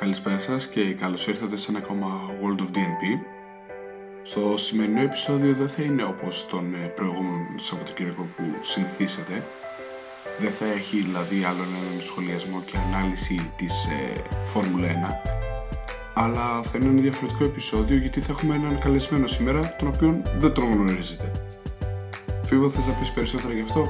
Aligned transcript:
Καλησπέρα 0.00 0.38
σας 0.38 0.66
και 0.66 0.94
καλώς 0.94 1.26
ήρθατε 1.26 1.56
σε 1.56 1.70
ένα 1.70 1.78
ακόμα 1.78 2.08
World 2.42 2.60
of 2.60 2.64
DNP. 2.64 3.02
Στο 4.22 4.56
σημερινό 4.56 5.00
επεισόδιο 5.00 5.54
δεν 5.54 5.68
θα 5.68 5.82
είναι 5.82 6.02
όπως 6.02 6.46
τον 6.46 6.74
ε, 6.74 6.86
προηγούμενο 6.86 7.44
Σαββατοκύριακο 7.56 8.22
που 8.36 8.42
συνηθίσατε. 8.60 9.42
Δεν 10.38 10.50
θα 10.50 10.64
έχει 10.64 11.00
δηλαδή 11.00 11.44
άλλον 11.44 11.66
έναν 11.66 12.00
σχολιασμό 12.00 12.62
και 12.66 12.76
ανάλυση 12.78 13.50
της 13.56 13.84
ε, 13.84 14.22
Φόρμουλα 14.44 14.88
1. 14.88 15.30
Αλλά 16.14 16.62
θα 16.62 16.78
είναι 16.78 16.88
ένα 16.88 17.00
διαφορετικό 17.00 17.44
επεισόδιο 17.44 17.96
γιατί 17.96 18.20
θα 18.20 18.32
έχουμε 18.32 18.54
έναν 18.54 18.78
καλεσμένο 18.78 19.26
σήμερα 19.26 19.76
τον 19.78 19.88
οποίο 19.88 20.22
δεν 20.38 20.52
τον 20.52 20.72
γνωρίζετε. 20.72 21.32
Φίβο 22.44 22.68
θες 22.68 22.86
να 22.86 22.92
πεις 22.92 23.12
περισσότερα 23.12 23.54
γι' 23.54 23.60
αυτό; 23.60 23.88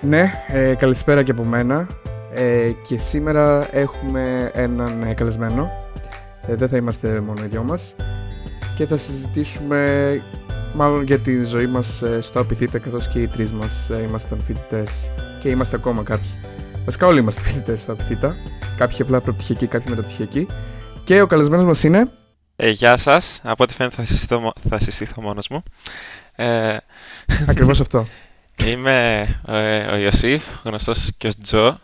Ναι, 0.00 0.32
ε, 0.48 0.74
καλησπέρα 0.74 1.22
και 1.22 1.30
από 1.30 1.44
μένα. 1.44 1.99
Ε, 2.34 2.70
και 2.88 2.98
σήμερα 2.98 3.68
έχουμε 3.76 4.50
έναν 4.54 5.02
ε, 5.02 5.14
καλεσμένο. 5.14 5.70
Ε, 6.46 6.54
δεν 6.54 6.68
θα 6.68 6.76
είμαστε 6.76 7.20
μόνο 7.20 7.44
οι 7.44 7.46
δυο 7.46 7.62
μας. 7.62 7.94
Και 8.76 8.86
θα 8.86 8.96
συζητήσουμε 8.96 10.22
μάλλον 10.74 11.02
για 11.02 11.18
τη 11.18 11.44
ζωή 11.44 11.66
μας 11.66 12.02
ε, 12.02 12.20
στο 12.20 12.40
Απιθύτα 12.40 12.78
καθώς 12.78 13.08
και 13.08 13.22
οι 13.22 13.28
τρεις 13.28 13.52
μας 13.52 13.90
ε, 13.90 14.02
ήμασταν 14.02 14.42
φοιτητές 14.46 15.10
και 15.42 15.48
είμαστε 15.48 15.76
ακόμα 15.76 16.02
κάποιοι. 16.02 16.30
Βασικά 16.84 17.06
όλοι 17.06 17.20
είμαστε 17.20 17.40
φοιτητές 17.40 17.80
στο 17.80 17.92
Απιθύτα. 17.92 18.36
Κάποιοι 18.76 19.02
απλά 19.02 19.20
προπτυχιακοί, 19.20 19.66
κάποιοι 19.66 19.86
μεταπτυχιακοί. 19.88 20.46
Και 21.04 21.20
ο 21.20 21.26
καλεσμένος 21.26 21.64
μας 21.64 21.82
είναι... 21.82 22.10
Ε, 22.56 22.70
γεια 22.70 22.96
σας. 22.96 23.40
Από 23.42 23.64
ό,τι 23.64 23.74
φαίνεται 23.74 23.96
θα 23.96 24.04
συστηθώ, 24.04 24.52
θα 24.68 24.78
συστηθώ 24.78 25.22
μόνος 25.22 25.48
μου. 25.48 25.62
Ε, 26.34 26.76
Ακριβώς 27.48 27.80
αυτό. 27.80 28.06
Είμαι 28.66 29.26
ε, 29.46 29.86
ο 29.86 29.96
Ιωσήφ, 29.96 30.44
γνωστός 30.64 31.10
και 31.16 31.26
ως 31.26 31.36
Τζο. 31.42 31.78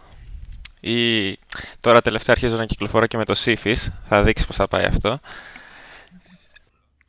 Ή 0.80 1.38
τώρα 1.80 2.02
τελευταία 2.02 2.34
αρχίζω 2.38 2.56
να 2.56 2.64
κυκλοφορώ 2.64 3.06
και 3.06 3.16
με 3.16 3.24
το 3.24 3.34
Σύφης. 3.34 3.92
Θα 4.08 4.22
δείξεις 4.22 4.46
πώς 4.46 4.56
θα 4.56 4.69
πάει 4.69 4.84
αυτό. 4.84 5.20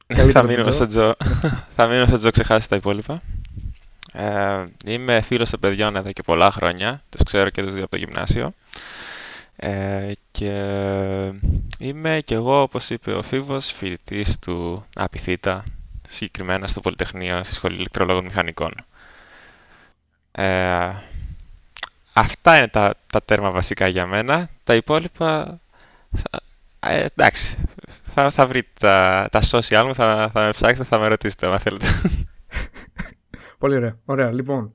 Καλύτερο 0.08 0.32
θα 0.32 0.42
το 0.42 0.48
μείνουμε 0.48 0.70
Τζο. 0.70 0.72
στο 0.72 0.88
Τζο. 0.88 1.16
θα 1.76 1.88
μείνουμε 1.88 2.08
στο 2.08 2.18
Τζο, 2.18 2.30
ξεχάσει 2.30 2.70
τα 2.70 2.76
υπόλοιπα. 2.76 3.22
Ε, 4.14 4.66
είμαι 4.86 5.22
φίλος 5.22 5.50
των 5.50 5.60
παιδιών 5.60 5.96
εδώ 5.96 6.12
και 6.12 6.24
πολλά 6.24 6.52
χρόνια. 6.52 7.04
Τους 7.10 7.24
ξέρω 7.24 7.50
και 7.50 7.64
τους 7.64 7.74
δύο 7.74 7.82
από 7.84 7.92
το 7.92 7.98
γυμνάσιο. 7.98 8.54
Ε, 9.56 10.12
και 10.32 10.52
είμαι 11.80 12.22
κι 12.26 12.34
εγώ, 12.34 12.62
όπως 12.62 12.90
είπε 12.90 13.12
ο 13.12 13.22
Φίβος, 13.22 13.72
φοιτητής 13.72 14.40
του 14.40 14.86
Απιθύτα, 14.96 15.64
συγκεκριμένα 16.08 16.68
στο 16.68 16.82
Πολυτεχνείο, 16.82 17.44
στη 17.44 17.54
Σχολή 17.54 17.76
Ηλεκτρολόγων 17.76 18.24
Μηχανικών. 18.26 18.74
Ε, 20.32 20.90
αυτά 22.20 22.58
είναι 22.58 22.68
τα, 22.68 22.94
τα 23.12 23.24
τέρμα 23.24 23.52
βασικά 23.52 23.88
για 23.88 24.08
μένα. 24.08 24.50
Τα 24.64 24.76
υπόλοιπα, 24.76 25.60
θα, 26.16 26.40
ε, 26.80 27.06
εντάξει, 27.16 27.58
θα, 28.04 28.30
θα 28.30 28.48
βρείτε 28.48 28.70
τα, 28.80 29.28
τα 29.32 29.42
social 29.52 29.84
μου, 29.86 29.96
θα, 29.96 30.30
θα 30.34 30.44
με 30.44 30.50
ψάξετε, 30.50 30.84
θα 30.84 31.00
με 31.00 31.08
ρωτήσετε 31.08 31.48
αν 31.48 31.60
θέλετε. 31.60 31.86
Πολύ 33.60 33.76
ωραία. 33.76 33.98
Ωραία, 34.06 34.32
λοιπόν. 34.32 34.74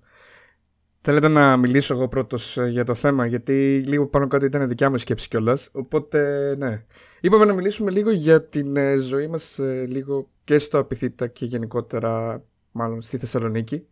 Θέλετε 1.04 1.28
να 1.28 1.56
μιλήσω 1.56 1.94
εγώ 1.94 2.08
πρώτος 2.08 2.56
ε, 2.56 2.66
για 2.66 2.84
το 2.84 2.94
θέμα, 2.94 3.26
γιατί 3.26 3.82
λίγο 3.86 4.06
πάνω 4.06 4.26
κάτω 4.26 4.44
ήταν 4.44 4.68
δικιά 4.68 4.90
μου 4.90 4.98
σκέψη 4.98 5.28
κιόλας. 5.28 5.68
Οπότε, 5.72 6.54
ναι. 6.58 6.84
Είπαμε 7.20 7.44
να 7.44 7.52
μιλήσουμε 7.52 7.90
λίγο 7.90 8.10
για 8.10 8.42
την 8.42 8.76
ε, 8.76 8.96
ζωή 8.96 9.26
μας 9.26 9.58
ε, 9.58 9.84
λίγο 9.88 10.28
και 10.44 10.58
στο 10.58 10.78
Απιθύτα 10.78 11.26
και 11.26 11.44
γενικότερα 11.44 12.42
μάλλον 12.72 13.02
στη 13.02 13.18
Θεσσαλονίκη. 13.18 13.86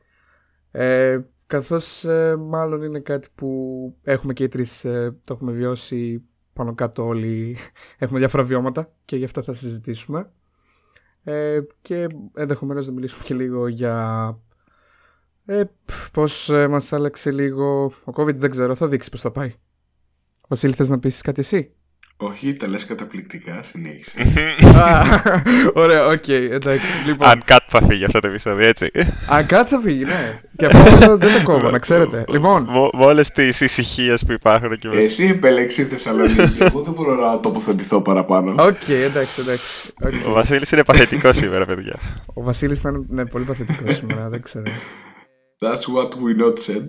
Ε, 0.70 1.20
καθώς 1.50 2.04
ε, 2.04 2.36
μάλλον 2.36 2.82
είναι 2.82 3.00
κάτι 3.00 3.28
που 3.34 3.48
έχουμε 4.02 4.32
και 4.32 4.44
οι 4.44 4.48
τρεις, 4.48 4.84
ε, 4.84 5.16
το 5.24 5.34
έχουμε 5.34 5.52
βιώσει 5.52 6.24
πάνω 6.52 6.74
κάτω 6.74 7.06
όλοι, 7.06 7.56
έχουμε 7.98 8.18
διάφορα 8.18 8.42
βιώματα 8.42 8.92
και 9.04 9.16
γι' 9.16 9.24
αυτά 9.24 9.42
θα 9.42 9.52
συζητήσουμε. 9.52 10.30
Ε, 11.22 11.60
και 11.80 12.06
ενδεχομένως 12.34 12.86
να 12.86 12.92
μιλήσουμε 12.92 13.24
και 13.24 13.34
λίγο 13.34 13.68
για 13.68 14.38
ε, 15.44 15.62
πφ, 15.84 16.10
πώς 16.10 16.48
ε, 16.48 16.68
μας 16.68 16.92
άλλαξε 16.92 17.30
λίγο 17.30 17.84
ο 17.84 18.12
COVID, 18.14 18.34
δεν 18.34 18.50
ξέρω, 18.50 18.74
θα 18.74 18.88
δείξεις 18.88 19.10
πώς 19.10 19.20
θα 19.20 19.30
πάει. 19.30 19.54
Βασίλη, 20.48 20.72
θες 20.72 20.88
να 20.88 20.98
πεις 20.98 21.20
κάτι 21.20 21.40
εσύ; 21.40 21.74
Όχι, 22.22 22.52
τα 22.52 22.68
λες 22.68 22.84
καταπληκτικά, 22.84 23.62
συνέχισε. 23.62 24.18
Α, 24.82 25.02
Ωραία, 25.74 26.06
οκ, 26.06 26.28
εντάξει. 26.28 26.98
Λοιπόν, 27.06 27.28
αν 27.28 27.42
κάτι 27.44 27.64
θα 27.68 27.86
φύγει 27.86 28.04
αυτό 28.04 28.20
το 28.20 28.26
επεισόδιο, 28.26 28.68
έτσι. 28.68 28.90
αν 29.28 29.46
κάτι 29.46 29.68
θα 29.68 29.78
φύγει, 29.78 30.04
ναι. 30.04 30.40
Και 30.56 30.66
αυτό 30.66 31.16
δεν 31.16 31.32
το 31.32 31.42
κόβω, 31.42 31.70
να 31.70 31.78
ξέρετε. 31.78 32.24
Λοιπόν, 32.28 32.62
Με 32.62 32.88
με 32.98 33.04
όλες 33.04 33.30
τις 33.30 33.60
ησυχίες 33.60 34.24
που 34.24 34.32
υπάρχουν 34.32 34.72
εκεί 34.72 34.88
μέσα. 34.88 35.00
Εσύ 35.00 35.24
επέλεξε 35.24 35.84
Θεσσαλονίκη, 35.84 36.56
εγώ 36.62 36.82
δεν 36.82 36.92
μπορώ 36.92 37.14
να 37.14 37.40
τοποθετηθώ 37.40 38.00
παραπάνω. 38.02 38.54
οκ, 38.64 38.88
εντάξει, 38.88 39.40
εντάξει. 39.40 39.92
οκ. 40.00 40.26
Ο 40.28 40.32
Βασίλης 40.32 40.70
είναι 40.70 40.84
παθητικός 40.84 41.36
σήμερα, 41.36 41.66
παιδιά. 41.66 41.96
Ο 42.26 42.42
Βασίλης 42.42 42.78
ήταν 42.78 43.06
ναι, 43.08 43.26
πολύ 43.26 43.44
παθητικός 43.44 43.94
σήμερα, 43.96 44.28
δεν 44.28 44.42
ξέρω. 44.42 44.64
That's 45.62 45.94
what 45.94 46.08
we 46.08 46.42
not 46.42 46.74
said. 46.74 46.84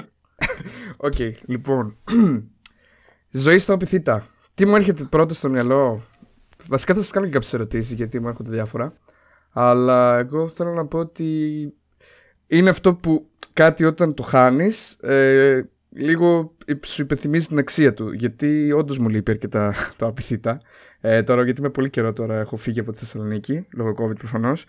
Ok, 0.97 1.17
λοιπόν. 1.45 1.97
Ζωή 3.31 3.57
στο 3.57 3.73
ΑΠΘ. 3.73 4.25
Τι 4.53 4.65
μου 4.65 4.75
έρχεται 4.75 5.03
πρώτο 5.03 5.33
στο 5.33 5.49
μυαλό. 5.49 6.01
Βασικά 6.67 6.93
θα 6.93 7.01
σας 7.01 7.11
κάνω 7.11 7.25
και 7.25 7.31
κάποιες 7.31 7.53
ερωτήσεις 7.53 7.93
γιατί 7.93 8.19
μου 8.19 8.27
έρχονται 8.27 8.49
διάφορα. 8.49 8.93
Αλλά 9.51 10.17
εγώ 10.17 10.47
θέλω 10.47 10.73
να 10.73 10.87
πω 10.87 10.99
ότι 10.99 11.73
είναι 12.47 12.69
αυτό 12.69 12.93
που 12.93 13.25
κάτι 13.53 13.83
όταν 13.83 14.13
το 14.13 14.23
χάνεις, 14.23 14.91
ε, 14.93 15.69
λίγο 15.89 16.55
σου 16.85 17.01
υπενθυμίζει 17.01 17.47
την 17.47 17.57
αξία 17.57 17.93
του. 17.93 18.11
Γιατί 18.11 18.71
όντως 18.71 18.97
μου 18.97 19.09
λείπει 19.09 19.31
αρκετά 19.31 19.73
το 19.97 20.05
ΑΠΘ. 20.05 20.61
Ε, 21.01 21.23
τώρα, 21.23 21.43
γιατί 21.43 21.61
με 21.61 21.69
πολύ 21.69 21.89
καιρό 21.89 22.13
τώρα 22.13 22.39
έχω 22.39 22.57
φύγει 22.57 22.79
από 22.79 22.91
τη 22.91 22.97
Θεσσαλονίκη, 22.97 23.67
λόγω 23.75 23.95
COVID 23.99 24.17
προφανώς. 24.17 24.65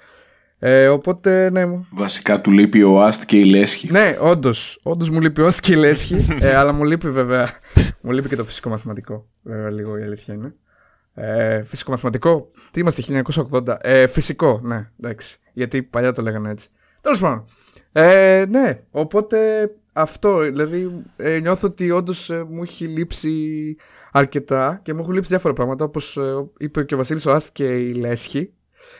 Ε, 0.64 0.88
οπότε, 0.88 1.50
ναι, 1.50 1.66
μου, 1.66 1.86
Βασικά 1.90 2.40
του 2.40 2.50
λείπει 2.50 2.82
ο 2.82 3.02
Αστ 3.02 3.24
και 3.24 3.38
η 3.38 3.44
Λέσχη. 3.44 3.90
ναι, 3.90 4.16
όντως. 4.20 4.80
Όντως 4.82 5.10
μου 5.10 5.20
λείπει 5.20 5.40
όσο 5.40 5.58
και 5.62 5.72
η 5.72 5.76
λέσχη. 5.76 6.26
ε, 6.40 6.54
αλλά 6.56 6.72
μου 6.72 6.84
λείπει 6.84 7.10
βέβαια. 7.10 7.48
μου 8.00 8.10
λείπει 8.10 8.28
και 8.28 8.36
το 8.36 8.44
φυσικό 8.44 8.68
μαθηματικό. 8.68 9.26
Βέβαια, 9.42 9.70
λίγο 9.70 9.98
η 9.98 10.02
αλήθεια 10.02 10.34
είναι. 10.34 10.54
Ε, 11.14 11.62
φυσικό 11.62 11.90
μαθηματικό. 11.90 12.50
Τι 12.70 12.80
είμαστε, 12.80 13.22
1980. 13.50 13.76
Ε, 13.80 14.06
φυσικό, 14.06 14.60
ναι, 14.62 14.90
εντάξει. 15.00 15.38
Γιατί 15.52 15.82
παλιά 15.82 16.12
το 16.12 16.22
λέγανε 16.22 16.50
έτσι. 16.50 16.68
Τέλος 17.00 17.20
πάντων. 17.20 17.44
Ε, 17.92 18.44
ναι, 18.48 18.80
οπότε 18.90 19.70
αυτό. 19.92 20.38
Δηλαδή, 20.38 21.02
ε, 21.16 21.38
νιώθω 21.38 21.68
ότι 21.68 21.90
όντως 21.90 22.30
μου 22.48 22.62
έχει 22.62 22.86
λείψει 22.86 23.76
αρκετά 24.12 24.80
και 24.82 24.94
μου 24.94 25.00
έχουν 25.00 25.12
λείψει 25.12 25.28
διάφορα 25.28 25.54
πράγματα. 25.54 25.84
Όπως 25.84 26.18
είπε 26.58 26.84
και 26.84 26.94
ο 26.94 26.96
Βασίλης 26.96 27.26
ο 27.26 27.32
Άστ 27.32 27.48
και 27.52 27.64
η 27.64 27.92
Λέσχη. 27.94 28.52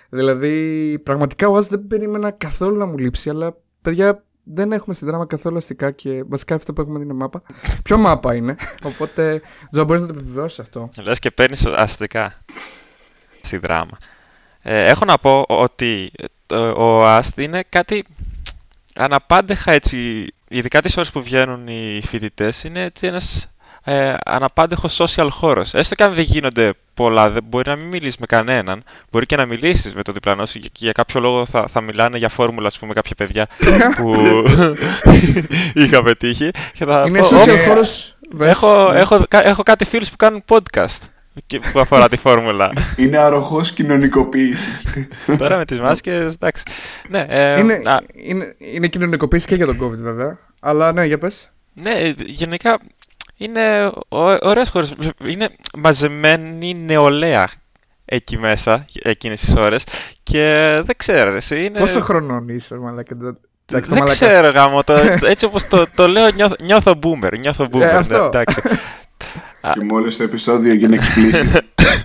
Δηλαδή, 0.09 0.99
πραγματικά 1.03 1.49
ο 1.49 1.57
Άστ 1.57 1.71
δεν 1.71 1.87
περίμενα 1.87 2.31
καθόλου 2.31 2.77
να 2.77 2.87
μου 2.87 2.99
λείψει, 2.99 3.31
αλλά 3.31 3.57
παιδιά 3.83 4.25
δεν 4.45 4.73
έχουμε 4.73 4.95
στη 4.95 5.05
δράμα 5.05 5.27
καθόλου 5.27 5.57
αστικά 5.57 5.91
και 5.91 6.23
βασικά 6.29 6.55
αυτό 6.55 6.73
που 6.73 6.81
έχουμε 6.81 6.99
είναι 6.99 7.13
μάπα. 7.13 7.43
Ποιο 7.85 7.99
μάπα 7.99 8.35
είναι. 8.35 8.57
Οπότε, 8.83 9.43
Τζο, 9.71 9.85
μπορείς 9.85 10.03
να 10.03 10.09
το 10.09 10.15
επιβεβαιώσεις 10.17 10.59
αυτό. 10.59 10.91
Λες 11.03 11.19
και 11.19 11.31
παίρνεις 11.31 11.67
αστικά 11.67 12.45
στη 13.43 13.57
δράμα. 13.57 13.97
Ε, 14.63 14.85
έχω 14.85 15.05
να 15.05 15.19
πω 15.19 15.45
ότι 15.49 16.11
ε, 16.47 16.57
ο 16.57 17.07
ΑΣΤ 17.07 17.39
είναι 17.39 17.63
κάτι 17.69 18.05
αναπάντεχα 18.95 19.73
έτσι, 19.73 20.27
ειδικά 20.49 20.81
τις 20.81 20.97
ώρες 20.97 21.11
που 21.11 21.23
βγαίνουν 21.23 21.69
οι 21.69 22.03
φοιτητές, 22.07 22.65
είναι 22.65 22.83
έτσι 22.83 23.07
ένας 23.07 23.52
ε, 23.85 24.15
αναπάντεχος 24.25 25.01
social 25.01 25.29
χώρος. 25.31 25.75
Έστω 25.75 25.95
και 25.95 26.03
αν 26.05 26.15
δεν 26.15 26.25
γίνονται 26.25 26.73
πολλά, 26.95 27.31
δεν 27.31 27.43
μπορεί 27.49 27.69
να 27.69 27.77
μην 27.77 27.89
μιλήσεις 27.89 28.17
με 28.17 28.27
κανέναν, 28.27 28.83
μπορεί 29.11 29.27
και 29.27 29.37
να 29.37 29.47
μιλήσεις 29.47 29.95
με 29.95 30.03
το 30.03 30.13
διπλανό 30.13 30.47
σου 30.47 30.59
και 30.59 30.69
για 30.73 30.93
κάποιο 30.93 31.21
λόγο 31.21 31.47
θα, 31.47 31.67
θα 31.73 31.81
μιλάνε 31.81 32.19
για 32.19 32.29
φόρμουλας, 32.29 32.73
ας 32.75 32.79
πούμε, 32.81 32.93
κάποια 32.95 33.15
παιδιά 33.17 33.47
που 33.97 34.15
είχα 35.83 36.03
πετύχει. 36.03 36.51
Και 36.73 36.85
θα 36.85 37.05
είναι 37.07 37.19
πω, 37.21 37.27
social 37.29 37.59
«Ω, 37.59 37.69
χώρο. 37.69 37.81
Έχω, 38.49 38.93
έχω, 38.93 39.25
κα- 39.29 39.47
έχω 39.47 39.63
κάτι 39.63 39.85
φίλους 39.85 40.11
που 40.11 40.17
κάνουν 40.17 40.45
podcast 40.49 40.99
και- 41.47 41.61
που 41.73 41.81
αφορά 41.81 42.09
τη 42.09 42.17
φόρμουλα. 42.17 42.71
Είναι 42.97 43.17
αρρωχός 43.17 43.73
κοινωνικοποίησης. 43.73 44.87
Τώρα 45.39 45.57
με 45.57 45.65
τις 45.65 45.81
μάσκες, 45.81 46.35
εντάξει. 46.35 46.63
Ναι, 47.09 47.27
ε, 47.29 47.59
είναι, 47.59 47.73
α, 47.85 47.99
είναι, 48.13 48.55
είναι 48.59 48.87
κοινωνικοποίηση 48.89 49.47
και 49.47 49.55
για 49.55 49.67
τον 49.67 49.79
COVID 49.83 49.99
βέβαια. 49.99 50.39
Αλλά 50.61 50.93
ναι, 50.93 51.05
για 51.05 51.19
πες. 51.19 51.51
ναι, 51.75 52.13
γενικά 52.17 52.79
είναι 53.43 53.87
ω- 54.09 54.39
ωραίες 54.49 54.69
χώρες. 54.69 54.95
Είναι 55.25 55.49
μαζεμένη 55.77 56.75
νεολαία 56.75 57.49
εκεί 58.05 58.39
μέσα, 58.39 58.85
εκείνες 59.03 59.41
τις 59.41 59.55
ώρες 59.55 59.85
και 60.23 60.41
δεν 60.85 60.97
ξέρω, 60.97 61.35
εσύ 61.35 61.65
είναι... 61.65 61.79
Πόσο 61.79 62.01
χρονών 62.01 62.49
είσαι, 62.49 62.75
μαλάκα. 62.77 63.17
Τζο; 63.17 63.37
Εντάξει, 63.67 63.91
το 63.91 63.95
δεν 63.97 64.05
μαλάκα. 64.05 64.27
ξέρω 64.27 64.51
γάμο, 64.51 64.83
το, 64.85 64.93
έτσι 65.33 65.45
όπως 65.45 65.69
το, 65.69 65.87
το 65.95 66.07
λέω 66.09 66.29
νιώθω, 66.31 66.55
νιώθω 66.61 66.99
boomer, 67.03 67.39
νιώθω 67.39 67.65
boomer, 67.65 67.79
ναι, 67.79 67.85
αυτό. 67.87 68.25
εντάξει. 68.25 68.61
και 69.75 69.85
μόλις 69.85 70.17
το 70.17 70.23
επεισόδιο 70.23 70.73
έγινε 70.73 70.99
explicit. 71.01 71.59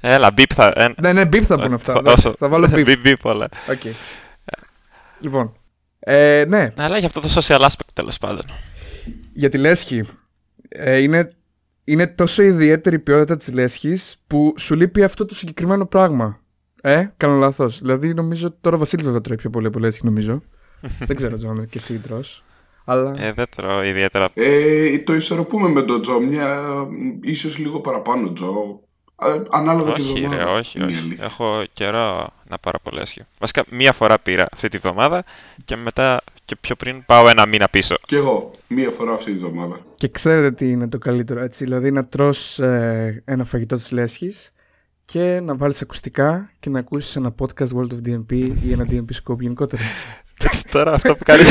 Έλα, 0.00 0.30
μπιπ 0.32 0.50
θα... 0.54 0.72
ε, 0.76 0.88
Ναι, 1.00 1.12
ναι, 1.12 1.26
μπιπ 1.26 1.42
θα 1.46 1.54
πούνε 1.60 1.74
αυτά. 1.74 1.92
θα- 1.92 1.98
εντάξει, 1.98 2.26
όσο- 2.26 2.36
Θα 2.38 2.48
βάλω 2.48 2.66
μπιπ. 2.68 2.84
μπιπ, 2.84 3.00
μπιπ 3.00 3.24
όλα. 3.24 3.48
Οκ. 3.70 3.80
Λοιπόν. 5.20 5.56
Ε, 6.06 6.44
ναι, 6.48 6.72
Αλλά 6.76 6.98
για 6.98 7.06
αυτό 7.06 7.20
το 7.20 7.28
social 7.34 7.60
aspect 7.60 7.88
τέλος 7.92 8.18
πάντων. 8.18 8.44
για 9.32 9.48
τη 9.48 9.58
λέσχη. 9.58 10.04
Ε, 10.68 10.98
είναι 10.98 11.30
είναι 11.84 12.06
τόσο 12.06 12.42
ιδιαίτερη 12.42 12.96
η 12.96 12.98
ποιότητα 12.98 13.36
της 13.36 13.52
λέσχης 13.52 14.22
που 14.26 14.54
σου 14.58 14.74
λείπει 14.74 15.02
αυτό 15.02 15.24
το 15.24 15.34
συγκεκριμένο 15.34 15.86
πράγμα. 15.86 16.40
Ε, 16.82 17.06
κάνω 17.16 17.36
λάθος. 17.36 17.78
Δηλαδή 17.78 18.14
νομίζω 18.14 18.46
ότι 18.46 18.56
τώρα 18.60 18.76
ο 18.76 18.78
Βασίλης 18.78 19.04
βέβαια 19.04 19.20
τρώει 19.20 19.36
πιο 19.36 19.50
πολύ 19.50 19.66
από 19.66 19.78
λέσχη 19.78 20.04
νομίζω. 20.04 20.42
Δεν 21.06 21.16
ξέρω 21.16 21.36
Τζο 21.36 21.66
και 21.66 21.78
εσύ 21.78 21.98
τρως. 21.98 22.44
Αλλά... 22.84 23.14
Ε, 23.18 23.32
δεν 23.32 23.46
τρώω 23.56 23.84
ιδιαίτερα. 23.84 24.28
Ε, 24.34 24.98
το 24.98 25.14
ισορροπούμε 25.14 25.68
με 25.68 25.82
τον 25.82 26.00
Τζο. 26.00 26.20
Μια, 26.20 26.62
ίσως 27.22 27.58
λίγο 27.58 27.80
παραπάνω 27.80 28.32
Τζο. 28.32 28.80
Ε, 29.22 29.42
ανάλογα 29.50 29.92
τη 29.92 30.02
όχι, 30.02 30.12
ρε, 30.20 30.24
εβδομάδα. 30.24 30.50
όχι, 30.50 30.78
είναι 30.78 30.92
η 30.92 30.94
όχι. 30.94 31.04
αλήθεια. 31.04 31.24
Έχω 31.24 31.62
καιρό 31.72 32.32
να 32.48 32.58
πάρω 32.58 32.78
από 32.84 32.96
λέσχη. 32.96 33.22
Βασικά, 33.38 33.64
μία 33.70 33.92
φορά 33.92 34.18
πήρα 34.18 34.48
αυτή 34.52 34.68
τη 34.68 34.78
βδομάδα 34.78 35.24
και 35.64 35.76
μετά 35.76 36.20
και 36.44 36.56
πιο 36.56 36.74
πριν 36.74 37.04
πάω 37.04 37.28
ένα 37.28 37.46
μήνα 37.46 37.68
πίσω. 37.68 37.94
Κι 38.06 38.14
εγώ, 38.14 38.50
μία 38.68 38.90
φορά 38.90 39.12
αυτή 39.12 39.32
τη 39.32 39.38
βδομάδα. 39.38 39.80
Και 39.94 40.08
ξέρετε 40.08 40.50
τι 40.50 40.70
είναι 40.70 40.88
το 40.88 40.98
καλύτερο, 40.98 41.40
έτσι. 41.40 41.64
Δηλαδή 41.64 41.90
να 41.90 42.04
τρως 42.04 42.58
ε, 42.58 43.22
ένα 43.24 43.44
φαγητό 43.44 43.76
της 43.76 43.90
λέσχης 43.90 44.52
και 45.04 45.40
να 45.40 45.56
βάλεις 45.56 45.82
ακουστικά 45.82 46.50
και 46.60 46.70
να 46.70 46.78
ακούσεις 46.78 47.16
ένα 47.16 47.34
podcast 47.38 47.68
World 47.76 47.90
of 47.92 48.08
DMP 48.08 48.32
ή 48.62 48.72
ένα 48.72 48.86
DMP 48.90 49.10
Scope 49.24 49.38
γενικότερα. 49.38 49.82
Τώρα 50.70 50.92
αυτό 50.92 51.16
που 51.16 51.24
κάνεις 51.24 51.48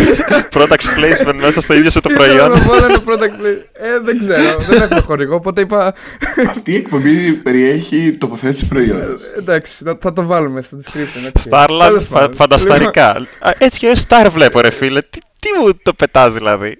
product 0.54 0.86
placement 0.98 1.34
μέσα 1.40 1.60
στο 1.60 1.74
ίδιο 1.74 1.90
σου 1.90 2.00
το 2.00 2.08
Ήθελα 2.12 2.26
προϊόν. 2.26 2.50
να 2.50 2.58
βάλω 2.60 2.84
ένα 2.84 3.02
product 3.06 3.42
play. 3.44 3.56
Ε, 3.72 4.00
δεν 4.02 4.18
ξέρω, 4.18 4.58
δεν 4.68 4.82
έχουμε 4.82 5.00
χορηγό, 5.00 5.34
οπότε 5.34 5.60
είπα 5.60 5.94
Αυτή 6.48 6.72
η 6.72 6.76
εκπομπή 6.76 7.32
περιέχει 7.32 8.16
τοποθέτηση 8.18 8.66
προϊόντος. 8.68 9.22
ε, 9.22 9.38
εντάξει, 9.38 9.84
θα, 9.84 9.98
θα 10.00 10.12
το 10.12 10.26
βάλουμε 10.26 10.60
στο 10.62 10.76
description. 10.76 11.26
έτσι. 11.34 11.48
Starland, 11.52 11.78
Τέλος 11.86 12.04
φα- 12.06 12.18
πάντων. 12.18 12.36
φαντασταρικά. 12.36 13.08
Α, 13.38 13.52
Έτσι 13.58 13.78
και 13.78 13.92
Star 14.08 14.26
βλέπω 14.30 14.60
ρε 14.60 14.70
φίλε. 14.70 15.00
Τι, 15.00 15.18
τι 15.38 15.48
μου 15.60 15.74
το 15.82 15.92
πετάς 15.94 16.32
δηλαδή; 16.34 16.78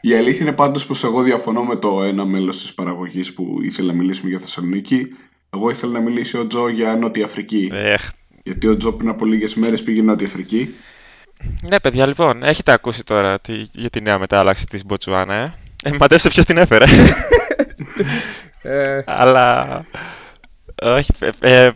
Η 0.00 0.14
αλήθεια 0.14 0.46
είναι 0.46 0.54
πάντως 0.54 0.86
πως 0.86 1.04
εγώ 1.04 1.22
διαφωνώ 1.22 1.64
με 1.64 1.76
το 1.78 2.02
ένα 2.02 2.24
μέλος 2.24 2.60
της 2.60 2.74
παραγωγής 2.74 3.32
που 3.34 3.58
ήθελε 3.62 3.92
να 3.92 3.98
μιλήσουμε 3.98 4.30
για 4.30 4.38
Θεσσαλονίκη. 4.38 5.08
Εγώ 5.56 5.70
ήθελα 5.70 5.92
να 5.92 6.00
μιλήσει 6.00 6.38
ο 6.38 6.46
Τζο 6.46 6.68
για 6.68 6.96
Νότια 6.96 7.24
Αφρική. 7.24 7.70
Εχ. 7.72 8.10
Γιατί 8.42 8.66
ο 8.66 8.76
Τζο 8.76 8.92
πριν 8.92 9.08
από 9.08 9.24
λίγες 9.24 9.54
μέρες 9.54 9.82
πήγε 9.82 10.02
Νότια 10.02 10.26
Αφρική. 10.26 10.74
Ναι 11.62 11.80
παιδιά 11.80 12.06
λοιπόν, 12.06 12.42
έχετε 12.42 12.72
ακούσει 12.72 13.04
τώρα 13.04 13.40
τι, 13.40 13.66
για 13.72 13.90
τη 13.90 14.00
νέα 14.00 14.18
μετάλλαξη 14.18 14.66
της 14.66 14.84
Μποτσουάνα 14.84 15.34
ε; 15.34 15.54
ε 15.84 15.92
μαντέψτε 16.00 16.28
ποιος 16.28 16.44
την 16.44 16.56
έφερε. 16.56 16.84
Ε, 18.62 19.02
Αλλά. 19.06 19.84
Όχι. 20.82 21.10
ε, 21.18 21.30
ε, 21.40 21.70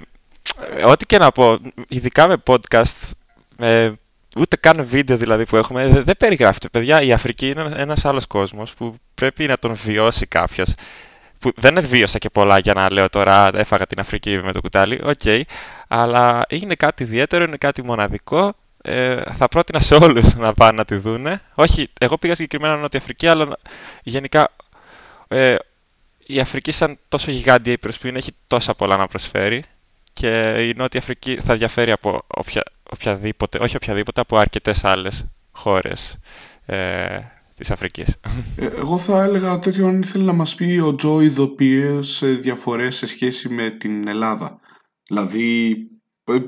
ό,τι 0.87 1.07
και 1.07 1.19
να 1.19 1.33
πω, 1.33 1.59
ειδικά 1.89 2.29
με 2.29 2.37
podcast, 2.47 3.11
ε, 3.59 3.91
ούτε 4.37 4.57
καν 4.57 4.85
βίντεο 4.87 5.17
δηλαδή 5.17 5.47
που 5.47 5.57
έχουμε, 5.57 5.89
δε- 5.89 6.03
δεν 6.03 6.17
περιγράφεται. 6.17 6.69
Παιδιά, 6.69 7.03
η 7.03 7.13
Αφρική 7.13 7.49
είναι 7.49 7.73
ένας 7.77 8.05
άλλος 8.05 8.27
κόσμος 8.27 8.75
που 8.75 8.95
πρέπει 9.15 9.47
να 9.47 9.59
τον 9.59 9.75
βιώσει 9.75 10.27
κάποιος. 10.27 10.75
Που 11.41 11.53
δεν 11.57 11.87
βίωσα 11.87 12.19
και 12.19 12.31
πολλά 12.31 12.59
για 12.59 12.75
να 12.75 12.93
λέω 12.93 13.09
τώρα 13.09 13.45
«Α, 13.45 13.51
έφαγα 13.55 13.87
την 13.87 14.01
Αφρική 14.01 14.41
με 14.43 14.53
το 14.53 14.61
κουτάλι, 14.61 15.01
οκ. 15.05 15.47
αλλά 15.89 16.43
είναι 16.49 16.75
κάτι 16.75 17.03
ιδιαίτερο, 17.03 17.45
είναι 17.45 17.57
κάτι 17.57 17.85
μοναδικό. 17.85 18.53
Ε, 18.83 19.23
θα 19.37 19.49
πρότεινα 19.49 19.81
σε 19.81 19.95
όλους 19.95 20.35
να 20.45 20.55
πάνε 20.55 20.77
να 20.77 20.85
τη 20.85 20.97
δούνε. 20.97 21.41
Όχι, 21.55 21.89
εγώ 22.01 22.19
πήγα 22.19 22.35
συγκεκριμένα 22.35 22.77
Νότια 22.77 23.01
Αφρική, 23.01 23.27
αλλά 23.27 23.57
γενικά 24.03 24.49
ε, 25.29 25.57
η 26.27 26.41
Αφρική 26.41 26.73
σαν 26.73 26.99
τόσο 27.09 27.31
γιγάντια 27.31 27.73
ήπειρος 27.73 27.99
που 27.99 28.07
είναι 28.07 28.19
έχει 28.19 28.35
τόσα 28.47 28.75
πολλά 28.75 28.97
να 28.97 29.07
προσφέρει 29.07 29.65
και 30.13 30.57
η 30.69 30.75
Νότια 30.77 31.01
Αφρική 31.01 31.37
θα 31.37 31.57
διαφέρει 31.57 31.91
από 31.91 32.23
οποια, 32.27 32.63
οποιαδήποτε, 32.93 33.59
όχι 33.61 33.77
οποιαδήποτε, 33.77 34.21
από 34.21 34.37
αρκετές 34.37 34.85
άλλες 34.85 35.25
χώρες 35.53 36.19
ε, 36.67 37.19
της 37.61 37.71
Αφρικής. 37.71 38.17
Ε, 38.57 38.67
Εγώ 38.67 38.99
θα 38.99 39.23
έλεγα 39.23 39.59
τέτοιο 39.59 39.87
αν 39.87 40.01
ήθελε 40.01 40.25
να 40.25 40.33
μας 40.33 40.55
πει 40.55 40.79
ο 40.85 40.95
Τζο 40.95 41.21
ειδοποιές 41.21 42.23
ε, 42.23 42.31
διαφορές 42.31 42.97
σε 42.97 43.07
σχέση 43.07 43.49
με 43.49 43.71
την 43.71 44.09
Ελλάδα. 44.09 44.61
Δηλαδή, 45.03 45.77
ε, 46.25 46.39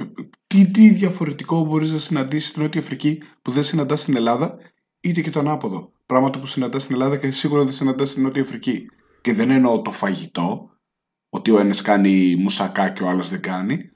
τι, 0.47 0.71
τι 0.71 0.89
διαφορετικό 0.89 1.65
μπορείς 1.65 1.93
να 1.93 1.99
συναντήσεις 1.99 2.49
στην 2.49 2.63
Νότια 2.63 2.81
Αφρική 2.81 3.23
που 3.43 3.51
δεν 3.51 3.63
συναντάς 3.63 4.01
στην 4.01 4.17
Ελλάδα, 4.17 4.57
είτε 5.01 5.21
και 5.21 5.31
το 5.31 5.41
ανάποδο. 5.41 5.93
Πράγματα 6.07 6.39
που 6.39 6.47
συναντάς 6.47 6.83
στην 6.83 6.95
Ελλάδα 6.95 7.17
και 7.17 7.31
σίγουρα 7.31 7.63
δεν 7.63 7.73
συναντάς 7.73 8.11
στην 8.11 8.23
Νότια 8.23 8.43
Αφρική. 8.43 8.87
Και 9.21 9.33
δεν 9.33 9.51
εννοώ 9.51 9.83
το 9.83 9.91
φαγητό, 9.91 10.71
ότι 11.31 11.51
ο 11.51 11.59
ένας 11.59 11.83
κάνει 11.83 12.37
μουσακά 12.37 12.91
και 12.91 13.03
ο 13.03 13.09
άλλος 13.09 13.29
δεν 13.29 13.41
κάνει, 13.41 13.91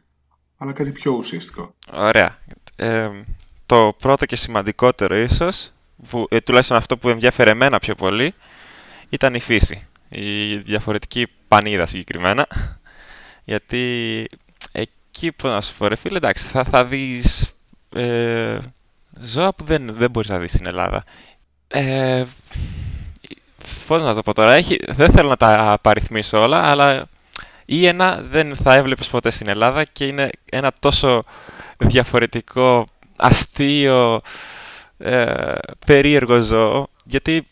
αλλά 0.56 0.72
κάτι 0.72 0.90
πιο 0.92 1.12
ουσιαστικό. 1.12 1.74
Ωραία. 1.92 2.38
Ε, 2.76 3.08
το 3.66 3.92
πρώτο 3.98 4.26
και 4.26 4.36
σημαντικότερο 4.36 5.16
ίσως, 5.16 5.72
που, 6.10 6.26
ε, 6.30 6.40
τουλάχιστον 6.40 6.76
αυτό 6.76 6.96
που 6.96 7.08
ενδιαφέρε 7.08 7.50
εμένα 7.50 7.78
πιο 7.78 7.94
πολύ, 7.94 8.34
ήταν 9.08 9.34
η 9.34 9.40
φύση. 9.40 9.86
Η 10.08 10.56
διαφορετική 10.56 11.26
πανίδα 11.48 11.86
συγκεκριμένα. 11.86 12.46
Γιατί 13.44 14.26
εκεί, 14.72 15.32
πώς 15.32 15.52
να 15.52 15.60
σου 15.60 15.74
πω 15.78 15.86
ρε 15.86 15.96
φίλε, 15.96 16.16
εντάξει, 16.16 16.46
θα, 16.46 16.64
θα 16.64 16.84
δεις 16.84 17.50
ε, 17.94 18.58
ζώα 19.22 19.54
που 19.54 19.64
δεν, 19.64 19.88
δεν 19.92 20.10
μπορείς 20.10 20.28
να 20.28 20.38
δεις 20.38 20.50
στην 20.50 20.66
Ελλάδα. 20.66 21.04
Ε, 21.68 22.24
πώς 23.86 24.02
να 24.02 24.14
το 24.14 24.22
πω 24.22 24.32
τώρα, 24.32 24.52
έχει, 24.52 24.78
δεν 24.88 25.10
θέλω 25.10 25.28
να 25.28 25.36
τα 25.36 25.70
απαριθμίσω 25.72 26.42
όλα, 26.42 26.70
αλλά 26.70 27.08
ή 27.64 27.86
ένα 27.86 28.22
δεν 28.30 28.56
θα 28.56 28.74
έβλεπες 28.74 29.08
ποτέ 29.08 29.30
στην 29.30 29.48
Ελλάδα 29.48 29.84
και 29.84 30.06
είναι 30.06 30.30
ένα 30.50 30.72
τόσο 30.80 31.22
διαφορετικό, 31.76 32.86
αστείο, 33.16 34.20
ε, 34.98 35.52
περίεργο 35.86 36.40
ζώο, 36.40 36.86
γιατί 37.04 37.46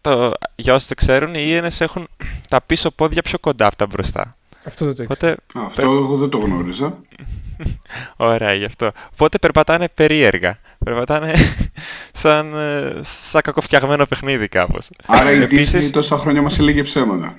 το, 0.00 0.32
για 0.54 0.74
όσοι 0.74 0.88
το 0.88 0.94
ξέρουν, 0.94 1.34
οι 1.34 1.42
ίενες 1.46 1.80
έχουν 1.80 2.08
τα 2.48 2.60
πίσω 2.60 2.90
πόδια 2.90 3.22
πιο 3.22 3.38
κοντά 3.38 3.66
από 3.66 3.76
τα 3.76 3.86
μπροστά. 3.86 4.36
αυτό 4.64 4.84
δεν 4.84 4.94
το 4.94 5.02
ήξερα. 5.02 5.32
Οπότε, 5.50 5.64
Αυτό 5.66 5.82
εγώ 5.90 6.16
δεν 6.16 6.28
το 6.28 6.38
γνώριζα. 6.38 6.98
ωραία 8.16 8.52
γι' 8.52 8.64
αυτό. 8.64 8.90
Οπότε 9.12 9.38
περπατάνε 9.38 9.88
περίεργα. 9.88 10.58
Περπατάνε 10.84 11.32
σαν, 12.22 12.54
ε, 12.54 13.00
σαν 13.02 13.40
κακοφτιαγμένο 13.42 14.06
παιχνίδι 14.06 14.48
κάπως. 14.48 14.90
Άρα 15.06 15.32
η 15.32 15.42
Επίσης- 15.42 15.86
Disney 15.88 15.90
τόσα 15.92 16.16
χρόνια 16.16 16.42
μας 16.42 16.58
έλεγε 16.58 16.82
ψέματα. 16.82 17.36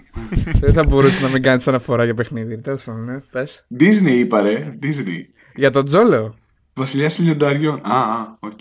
Δεν 0.60 0.74
θα 0.74 0.84
μπορούσε 0.84 1.22
να 1.22 1.28
μην 1.30 1.42
κάνεις 1.42 1.68
αναφορά 1.68 2.04
για 2.04 2.14
παιχνίδι. 2.16 2.58
Τέλος 2.58 2.84
πάντων, 2.84 3.04
ναι. 3.04 3.18
Πες. 3.32 3.66
Disney 3.80 4.08
είπα 4.18 4.42
ρε, 4.42 4.78
Disney. 4.84 5.22
Για 5.56 5.72
τον 5.72 5.86
Τζο 5.86 6.04
λέω. 6.04 6.36
Βασιλιάς 6.74 7.16
των 7.16 7.26
Λιονταριών. 7.26 7.82
Α, 7.84 7.96
α, 7.98 8.38
οκ. 8.40 8.60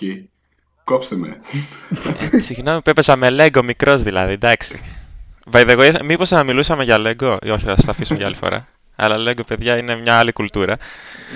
Κόψτε 0.92 1.16
με. 1.16 1.37
Συγγνώμη 2.40 2.82
που 2.82 2.90
έπαιζα 2.90 3.16
με 3.16 3.28
Lego 3.30 3.62
μικρός 3.64 4.02
δηλαδή, 4.02 4.32
εντάξει. 4.32 4.80
By 5.50 5.68
the 5.70 5.78
way, 5.78 5.94
μήπως 6.04 6.30
να 6.30 6.42
μιλούσαμε 6.44 6.84
για 6.84 6.96
Lego, 7.00 7.37
ή 7.42 7.50
όχι, 7.50 7.64
θα 7.64 7.75
τα 7.75 7.90
αφήσουμε 7.90 8.18
για 8.18 8.26
άλλη 8.26 8.34
φορά. 8.34 8.68
Αλλά 8.96 9.16
Lego, 9.30 9.40
παιδιά, 9.46 9.76
είναι 9.76 9.96
μια 9.96 10.14
άλλη 10.14 10.32
κουλτούρα. 10.32 10.76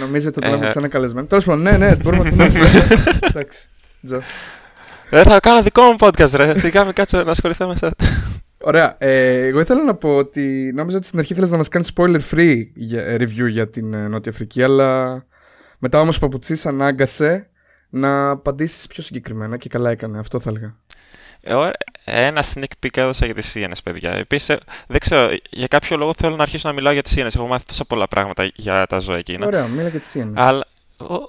Νομίζετε 0.01 0.39
ότι 0.39 0.49
Ε. 0.49 0.51
λέμε 0.51 0.67
ξανά 0.69 0.89
καλεσμένο. 0.89 1.27
Τέλος 1.27 1.45
πάντων, 1.45 1.63
ναι, 1.63 1.77
ναι, 1.77 1.97
μπορούμε 1.97 2.31
να 2.31 2.31
το 2.31 2.37
πούμε. 2.53 2.89
Εντάξει. 3.21 3.65
Τζο. 4.07 4.21
Δεν 5.11 5.23
θα 5.23 5.41
κάνω 5.41 5.63
δικό 5.63 5.83
μου 5.83 5.97
podcast, 5.99 6.31
ρε. 6.31 6.59
Σιγά 6.59 6.85
με 6.85 6.93
κάτσω 6.93 7.23
να 7.23 7.31
ασχοληθώ 7.31 7.67
με 7.67 7.77
σας. 7.77 7.91
Ωραία. 8.61 8.95
Ε, 8.99 9.47
εγώ 9.47 9.61
ήθελα 9.61 9.85
να 9.85 9.95
πω 9.95 10.17
ότι 10.17 10.73
νόμιζα 10.75 10.97
ότι 10.97 11.07
στην 11.07 11.19
αρχή 11.19 11.33
ήθελες 11.33 11.51
να 11.51 11.57
μας 11.57 11.69
κάνεις 11.69 11.93
spoiler 11.97 12.21
free 12.31 12.63
για, 12.75 13.03
ε, 13.03 13.17
review 13.21 13.49
για 13.49 13.69
την 13.69 13.95
ε, 13.95 14.09
Νότια 14.09 14.33
Αφρική, 14.33 14.63
αλλά 14.63 15.25
μετά 15.79 16.01
όμως 16.01 16.17
ο 16.17 16.21
Παπουτσής 16.21 16.67
ανάγκασε 16.67 17.49
να 17.91 18.31
απαντήσεις 18.31 18.87
πιο 18.87 19.03
συγκεκριμένα 19.03 19.57
και 19.57 19.69
καλά 19.69 19.91
έκανε. 19.91 20.19
Αυτό 20.19 20.41
θα 20.41 20.51
έλεγα. 20.51 20.77
Ε, 21.41 21.55
ωραία. 21.55 21.73
Ένα 22.05 22.45
sneak 22.55 22.65
peek 22.83 22.97
έδωσα 22.97 23.25
για 23.25 23.35
τις 23.35 23.47
Σιένες, 23.47 23.83
παιδιά. 23.83 24.13
Επίσης, 24.13 24.57
δεν 24.87 25.01
ξέρω, 25.01 25.37
για 25.51 25.67
κάποιο 25.67 25.97
λόγο 25.97 26.15
θέλω 26.17 26.37
να 26.37 26.43
αρχίσω 26.43 26.69
να 26.69 26.75
μιλάω 26.75 26.93
για 26.93 27.03
τις 27.03 27.13
Σιένες. 27.13 27.35
Έχω 27.35 27.47
μάθει 27.47 27.65
τόσα 27.65 27.85
πολλά 27.85 28.09
πράγματα 28.09 28.51
για 28.55 28.87
τα 28.87 28.99
ζώα 28.99 29.17
εκείνα. 29.17 29.47
Ωραία, 29.47 29.67
μίλα 29.67 29.91
και 29.91 29.99
τη 29.99 30.07
Σιένες. 30.07 30.35
Αλλά. 30.37 30.67
ο- 30.97 31.27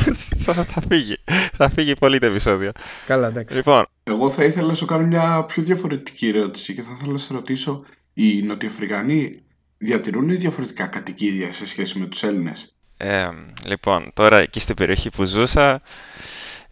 θα, 0.44 0.52
θα 0.64 0.80
φύγει. 0.88 1.16
Θα 1.56 1.70
φύγει 1.70 1.94
πολύ 1.94 2.18
το 2.18 2.26
επεισόδιο. 2.26 2.72
Καλά, 3.06 3.26
εντάξει. 3.26 3.56
Λοιπόν, 3.56 3.86
Εγώ 4.04 4.30
θα 4.30 4.44
ήθελα 4.44 4.66
να 4.66 4.74
σου 4.74 4.86
κάνω 4.86 5.06
μια 5.06 5.44
πιο 5.44 5.62
διαφορετική 5.62 6.28
ερώτηση 6.28 6.74
και 6.74 6.82
θα 6.82 6.90
ήθελα 6.96 7.12
να 7.12 7.18
σε 7.18 7.32
ρωτήσω, 7.32 7.84
οι 8.14 8.42
Νοτιοαφρικανοί 8.42 9.40
διατηρούν 9.78 10.28
διαφορετικά 10.38 10.86
κατοικίδια 10.86 11.52
σε 11.52 11.66
σχέση 11.66 11.98
με 11.98 12.06
τους 12.06 12.22
Έλληνες; 12.22 12.74
Ε, 13.02 13.28
λοιπόν, 13.64 14.10
τώρα 14.14 14.38
εκεί 14.38 14.60
στην 14.60 14.74
περιοχή 14.74 15.10
που 15.10 15.24
ζούσα, 15.24 15.80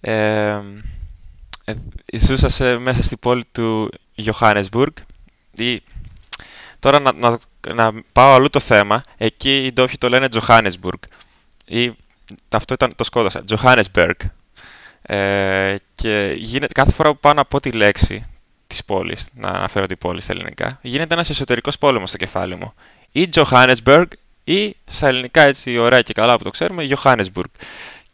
ε, 0.01 0.61
ε, 1.65 1.75
ζούσα 2.19 2.49
σε, 2.49 2.79
μέσα 2.79 3.03
στην 3.03 3.19
πόλη 3.19 3.45
του 3.53 3.91
Johannesburg. 4.17 4.93
Ή, 5.57 5.83
τώρα 6.79 7.01
να, 7.01 7.13
να, 7.13 7.39
να 7.75 7.93
πάω 8.13 8.35
αλλού 8.35 8.51
το 8.51 8.61
θέμα, 8.61 9.03
εκεί 9.17 9.65
οι 9.65 9.73
ντόπιοι 9.73 9.97
το 9.99 10.09
λένε 10.09 10.29
Johannesburg. 10.33 11.01
Ή, 11.67 11.93
αυτό 12.51 12.75
ήταν 12.75 12.95
το 12.97 13.05
σκόδασα, 13.05 13.45
Johannesburg. 13.49 14.15
Ε, 15.03 15.77
και 15.95 16.35
γίνεται, 16.37 16.73
κάθε 16.73 16.93
φορά 16.93 17.11
που 17.13 17.19
πάω 17.19 17.33
να 17.33 17.45
πω 17.45 17.61
τη 17.61 17.71
λέξη 17.71 18.27
της 18.67 18.85
πόλης, 18.85 19.27
να 19.35 19.49
αναφέρω 19.49 19.87
την 19.87 19.99
πόλη 19.99 20.21
στα 20.21 20.33
ελληνικά, 20.33 20.79
γίνεται 20.83 21.15
ένας 21.15 21.31
εσωτερικός 21.31 21.79
πόλεμος 21.79 22.09
στο 22.09 22.19
κεφάλι 22.19 22.57
μου. 22.57 22.75
Ή 23.13 23.29
Johannesburg 23.35 24.07
ή 24.49 24.77
στα 24.91 25.09
ελληνικά 25.09 25.43
έτσι 25.43 25.79
ωραία 25.79 26.03
και 26.03 26.13
καλά 26.13 26.37
που 26.37 26.45
το 26.45 26.51
ξέρουμε, 26.51 26.89
Johannesburg. 26.91 27.51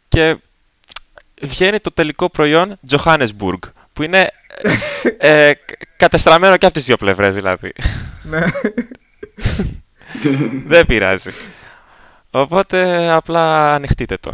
Και 0.07 0.37
βγαίνει 1.41 1.79
το 1.79 1.91
τελικό 1.91 2.29
προϊόν 2.29 2.79
Johannesburg. 2.89 3.59
που 3.93 4.03
είναι 4.03 4.29
ε, 5.17 5.51
κατεστραμμένο 5.97 6.57
και 6.57 6.65
από 6.65 6.73
τις 6.75 6.85
δύο 6.85 6.97
πλευρές 6.97 7.33
δηλαδή. 7.33 7.73
Ναι. 8.23 8.41
Δεν 10.67 10.85
πειράζει. 10.85 11.31
Οπότε 12.31 13.09
απλά 13.11 13.73
ανοιχτείτε 13.73 14.17
το. 14.17 14.31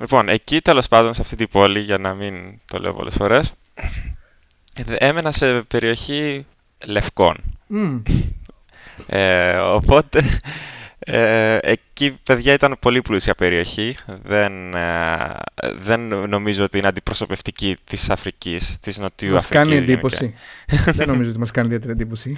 Λοιπόν, 0.00 0.28
εκεί 0.28 0.60
τέλος 0.60 0.88
πάντων 0.88 1.14
σε 1.14 1.22
αυτή 1.22 1.36
την 1.36 1.48
πόλη, 1.48 1.80
για 1.80 1.98
να 1.98 2.14
μην 2.14 2.60
το 2.70 2.78
λέω 2.78 2.92
πολλές 2.94 3.14
φορές, 3.14 3.52
έμενα 4.86 5.32
σε 5.32 5.62
περιοχή 5.62 6.46
λευκών. 6.84 7.36
Μμ. 7.66 7.96
Ε, 9.06 9.56
οπότε 9.56 10.40
ε, 11.08 11.58
εκεί, 11.62 12.18
παιδιά, 12.22 12.52
ήταν 12.52 12.76
πολύ 12.80 13.02
πλούσια 13.02 13.34
περιοχή. 13.34 13.94
Δεν, 14.22 14.74
ε, 14.74 15.34
δεν 15.80 16.00
νομίζω 16.28 16.64
ότι 16.64 16.78
είναι 16.78 16.86
αντιπροσωπευτική 16.86 17.76
της 17.84 18.10
Αφρικής, 18.10 18.76
της 18.80 18.98
Νοτιού 18.98 19.32
Μας 19.32 19.44
Αφρικής. 19.44 19.62
κάνει 19.62 19.74
γενικά. 19.74 19.92
εντύπωση. 19.92 20.34
Δεν 20.98 21.08
νομίζω 21.08 21.30
ότι 21.30 21.38
μας 21.38 21.50
κάνει 21.50 21.66
ιδιαίτερη 21.66 21.92
εντύπωση. 21.92 22.36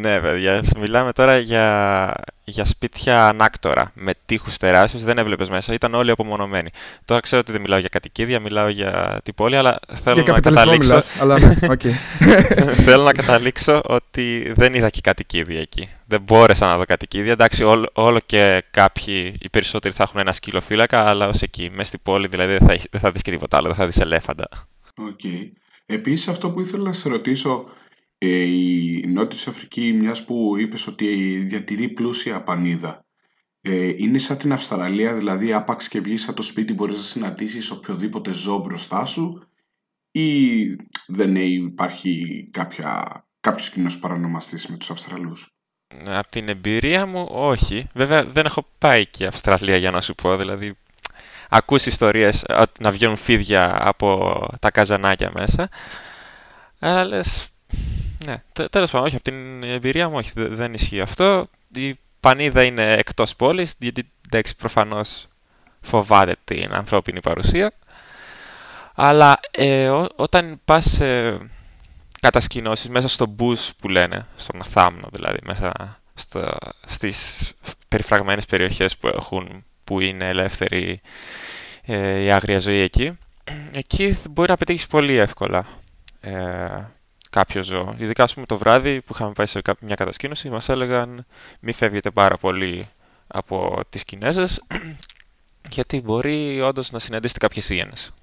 Ναι, 0.00 0.20
παιδιά, 0.20 0.62
μιλάμε 0.78 1.12
τώρα 1.12 1.38
για, 1.38 2.14
για 2.44 2.64
σπίτια 2.64 3.26
ανάκτορα, 3.28 3.90
με 3.94 4.12
τείχους 4.26 4.56
τεράστιους, 4.56 5.02
δεν 5.04 5.18
έβλεπες 5.18 5.48
μέσα, 5.48 5.72
ήταν 5.72 5.94
όλοι 5.94 6.10
απομονωμένοι. 6.10 6.70
Τώρα 7.04 7.20
ξέρω 7.20 7.40
ότι 7.40 7.52
δεν 7.52 7.60
μιλάω 7.60 7.78
για 7.78 7.88
κατοικίδια, 7.88 8.40
μιλάω 8.40 8.68
για 8.68 9.20
την 9.24 9.34
πόλη, 9.34 9.56
αλλά 9.56 9.78
θέλω 10.02 10.14
Για 10.22 10.32
να 10.32 10.40
καπιταλισμό 10.40 10.64
καταλήξω, 10.64 10.88
μιλάς, 10.90 11.20
αλλά 11.20 11.38
ναι, 11.38 11.56
οκ. 11.74 11.80
θέλω 12.84 13.02
να 13.02 13.12
καταλήξω 13.12 13.80
ότι 13.84 14.52
δεν 14.56 14.74
είδα 14.74 14.90
και 14.90 15.00
κατοικίδια 15.02 15.60
εκεί. 15.60 15.88
Δεν 16.06 16.20
μπόρεσα 16.22 16.66
να 16.66 16.76
δω 16.76 16.84
κατοικίδια. 16.84 17.32
Εντάξει, 17.32 17.64
όλο, 17.64 17.88
όλο 17.92 18.20
και 18.26 18.64
κάποιοι, 18.70 19.36
οι 19.40 19.48
περισσότεροι 19.48 19.94
θα 19.94 20.02
έχουν 20.02 20.20
ένα 20.20 20.32
σκυλοφύλακα, 20.32 21.08
αλλά 21.08 21.28
ως 21.28 21.42
εκεί, 21.42 21.70
μέσα 21.72 21.84
στην 21.88 22.00
πόλη 22.02 22.26
δηλαδή 22.26 22.52
δεν 22.56 22.66
θα, 22.66 22.72
έχει- 22.72 22.88
δεν 22.90 23.00
θα 23.00 23.10
δεις 23.10 23.22
και 23.22 23.30
τίποτα 23.30 23.56
άλλο, 23.56 23.66
δεν 23.66 23.76
θα 23.76 23.86
δεις 23.86 23.96
ελέφαντα. 23.98 24.48
Οκ. 24.96 25.20
Επίσης 25.86 26.28
αυτό 26.28 26.50
που 26.50 26.60
ήθελα 26.60 26.82
να 26.84 26.92
σε 26.92 27.08
ρωτήσω, 27.08 27.64
ε, 27.83 27.83
η 28.26 29.06
Νότιος 29.06 29.46
Αφρική, 29.46 29.92
μιας 29.92 30.24
που 30.24 30.56
είπες 30.58 30.86
ότι 30.86 31.36
διατηρεί 31.36 31.88
πλούσια 31.88 32.42
πανίδα, 32.42 33.04
ε, 33.60 33.92
είναι 33.96 34.18
σαν 34.18 34.38
την 34.38 34.52
Αυστραλία, 34.52 35.14
δηλαδή 35.14 35.52
άπαξ 35.52 35.88
και 35.88 36.00
βγεις 36.00 36.28
από 36.28 36.36
το 36.36 36.42
σπίτι 36.42 36.72
μπορείς 36.72 36.96
να 36.96 37.02
συναντήσεις 37.02 37.70
οποιοδήποτε 37.70 38.32
ζώο 38.32 38.58
μπροστά 38.58 39.04
σου 39.04 39.48
ή 40.10 40.64
δεν 41.06 41.36
υπάρχει 41.36 42.48
κάποια, 42.52 43.04
κάποιος 43.40 43.70
κοινός 43.70 43.98
παρανομαστής 43.98 44.66
με 44.66 44.76
τους 44.76 44.90
Αυστραλούς; 44.90 45.50
Από 46.06 46.28
την 46.28 46.48
εμπειρία 46.48 47.06
μου, 47.06 47.28
όχι. 47.30 47.86
Βέβαια, 47.94 48.26
δεν 48.26 48.46
έχω 48.46 48.66
πάει 48.78 49.06
και 49.06 49.26
Αυστραλία 49.26 49.76
για 49.76 49.90
να 49.90 50.00
σου 50.00 50.14
πω. 50.14 50.36
Δηλαδή, 50.36 50.76
ακούς 51.48 51.86
ιστορίες 51.86 52.44
ότι 52.58 52.82
να 52.82 52.90
βγαίνουν 52.90 53.16
φίδια 53.16 53.78
από 53.88 54.40
τα 54.60 54.70
καζανάκια 54.70 55.30
μέσα. 55.34 55.68
Αλλά 56.78 57.04
λες, 57.04 57.48
ναι, 58.24 58.42
τε- 58.52 58.70
τέλος 58.70 58.90
πάντων, 58.90 59.06
όχι, 59.06 59.14
από 59.14 59.24
την 59.24 59.62
εμπειρία 59.62 60.08
μου, 60.08 60.16
όχι, 60.16 60.30
δε- 60.34 60.48
δεν 60.48 60.74
ισχύει 60.74 61.00
αυτό. 61.00 61.46
Η 61.74 61.98
πανίδα 62.20 62.64
είναι 62.64 62.92
εκτός 62.92 63.36
πόλης, 63.36 63.74
γιατί 63.78 64.10
εντάξει, 64.26 64.56
προφανώς 64.56 65.26
φοβάται 65.80 66.36
την 66.44 66.72
ανθρώπινη 66.74 67.20
παρουσία. 67.20 67.72
Αλλά 68.94 69.40
ε, 69.50 69.88
ό- 69.88 70.08
όταν 70.16 70.60
πας 70.64 70.84
σε 70.90 71.38
κατασκηνώσεις 72.20 72.88
μέσα 72.88 73.08
στο 73.08 73.26
μπούς 73.26 73.72
που 73.78 73.88
λένε, 73.88 74.26
στον 74.36 74.64
θάμνο 74.64 75.08
δηλαδή, 75.12 75.38
μέσα 75.44 75.98
στο, 76.14 76.56
στις 76.86 77.52
περιφραγμένες 77.88 78.46
περιοχές 78.46 78.96
που 78.96 79.08
έχουν, 79.08 79.64
που 79.84 80.00
είναι 80.00 80.28
ελεύθερη 80.28 81.00
ε, 81.84 82.20
η 82.22 82.30
άγρια 82.32 82.58
ζωή 82.58 82.78
εκεί, 82.80 83.18
εκεί 83.72 84.16
μπορεί 84.30 84.50
να 84.50 84.56
πετύχεις 84.56 84.86
πολύ 84.86 85.16
εύκολα 85.16 85.66
ε, 86.20 86.34
κάποιο 87.34 87.62
ζώο. 87.64 87.94
Ειδικά 87.98 88.22
ας 88.22 88.34
πούμε 88.34 88.46
το 88.46 88.58
βράδυ 88.58 89.00
που 89.00 89.12
είχαμε 89.14 89.32
πάει 89.32 89.46
σε 89.46 89.60
κά- 89.62 89.80
μια 89.80 89.94
κατασκήνωση 89.94 90.48
μας 90.48 90.68
έλεγαν 90.68 91.26
μη 91.60 91.72
φεύγετε 91.72 92.10
πάρα 92.10 92.36
πολύ 92.36 92.88
από 93.26 93.80
τις 93.90 94.04
Κινέζες 94.04 94.62
γιατί 95.76 96.00
μπορεί 96.00 96.60
όντως 96.60 96.90
να 96.90 96.98
συναντήσετε 96.98 97.38
κάποιες 97.38 97.68
ίενες. 97.68 98.14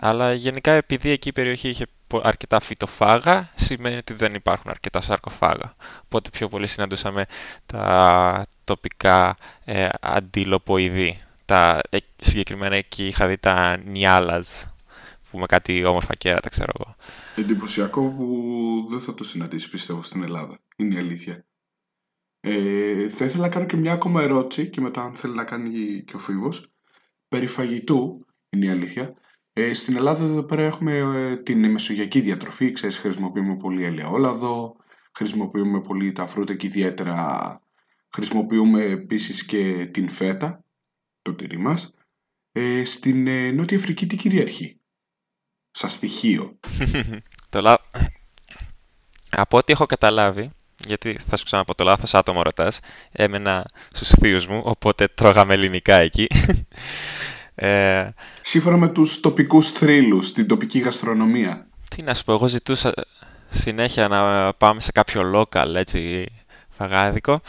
Αλλά 0.00 0.32
γενικά 0.32 0.72
επειδή 0.72 1.10
εκεί 1.10 1.28
η 1.28 1.32
περιοχή 1.32 1.68
είχε 1.68 1.86
πο- 2.06 2.20
αρκετά 2.24 2.60
φυτοφάγα, 2.60 3.50
σημαίνει 3.54 3.96
ότι 3.96 4.12
δεν 4.14 4.34
υπάρχουν 4.34 4.70
αρκετά 4.70 5.00
σαρκοφάγα. 5.00 5.74
Οπότε 6.04 6.30
πιο 6.30 6.48
πολύ 6.48 6.66
συναντούσαμε 6.66 7.24
τα 7.66 8.46
τοπικά 8.64 9.36
ε, 9.64 9.88
αντιλοποειδή. 10.00 11.22
Τα, 11.44 11.80
ε, 11.90 11.98
συγκεκριμένα 12.20 12.76
εκεί 12.76 13.06
είχα 13.06 13.26
δει 13.26 13.36
τα 13.38 13.76
νιάλαζ, 13.76 14.46
που 15.32 15.38
με 15.38 15.46
κάτι 15.46 15.84
όμορφα 15.84 16.14
κέρατα, 16.14 16.48
ξέρω 16.48 16.72
εγώ. 16.78 16.96
Εντυπωσιακό 17.36 18.10
που 18.10 18.86
δεν 18.90 19.00
θα 19.00 19.14
το 19.14 19.24
συναντήσεις 19.24 19.68
πιστεύω 19.68 20.02
στην 20.02 20.22
Ελλάδα. 20.22 20.58
Είναι 20.76 20.94
η 20.94 20.98
αλήθεια. 20.98 21.46
Ε, 22.40 23.08
θα 23.08 23.24
ήθελα 23.24 23.42
να 23.42 23.48
κάνω 23.48 23.66
και 23.66 23.76
μια 23.76 23.92
ακόμα 23.92 24.22
ερώτηση 24.22 24.68
και 24.68 24.80
μετά 24.80 25.02
αν 25.02 25.14
θέλει 25.14 25.34
να 25.34 25.44
κάνει 25.44 26.02
και 26.02 26.16
ο 26.16 26.18
Φίβος. 26.18 26.72
Περί 27.28 27.46
φαγητού, 27.46 28.26
είναι 28.48 28.66
η 28.66 28.68
αλήθεια. 28.68 29.14
Ε, 29.52 29.72
στην 29.72 29.96
Ελλάδα 29.96 30.24
εδώ 30.24 30.42
πέρα 30.42 30.62
έχουμε 30.62 30.96
ε, 30.96 31.36
την 31.36 31.70
μεσογειακή 31.70 32.20
διατροφή. 32.20 32.72
Ξέρεις, 32.72 32.98
χρησιμοποιούμε 32.98 33.56
πολύ 33.56 33.84
ελαιόλαδο, 33.84 34.76
χρησιμοποιούμε 35.12 35.80
πολύ 35.80 36.12
τα 36.12 36.26
φρούτα 36.26 36.54
και 36.54 36.66
ιδιαίτερα 36.66 37.60
χρησιμοποιούμε 38.12 38.82
επίσης 38.82 39.44
και 39.44 39.86
την 39.86 40.08
φέτα, 40.08 40.64
το 41.22 41.34
τυρί 41.34 41.58
μας. 41.58 41.94
Ε, 42.52 42.84
στην 42.84 43.26
ε, 43.26 43.50
Νότια 43.50 43.76
Αφρική 43.76 44.06
τι 44.06 44.16
κυριαρχεί, 44.16 44.80
σαν 45.72 45.90
στοιχείο. 45.90 46.56
το 47.50 47.60
λά... 47.60 47.78
Από 49.30 49.56
ό,τι 49.56 49.72
έχω 49.72 49.86
καταλάβει, 49.86 50.50
γιατί 50.86 51.18
θα 51.28 51.36
σου 51.36 51.44
ξαναπώ 51.44 51.74
το 51.74 51.84
λάθος 51.84 52.14
άτομο 52.14 52.42
ρωτάς, 52.42 52.80
έμενα 53.12 53.66
στους 53.92 54.08
θείους 54.08 54.46
μου, 54.46 54.62
οπότε 54.64 55.08
τρώγαμε 55.08 55.54
ελληνικά 55.54 55.96
εκεί. 55.96 56.26
ε, 57.54 58.08
Σύμφωνα 58.42 58.76
με 58.76 58.88
τους 58.88 59.20
τοπικούς 59.20 59.70
θρύλους, 59.70 60.32
την 60.32 60.46
τοπική 60.46 60.78
γαστρονομία. 60.78 61.66
τι 61.88 62.02
να 62.02 62.14
σου 62.14 62.24
πω, 62.24 62.32
εγώ 62.32 62.48
ζητούσα 62.48 62.92
συνέχεια 63.50 64.08
να 64.08 64.52
πάμε 64.54 64.80
σε 64.80 64.92
κάποιο 64.92 65.20
local, 65.34 65.74
έτσι, 65.74 66.26
φαγάδικο 66.70 67.40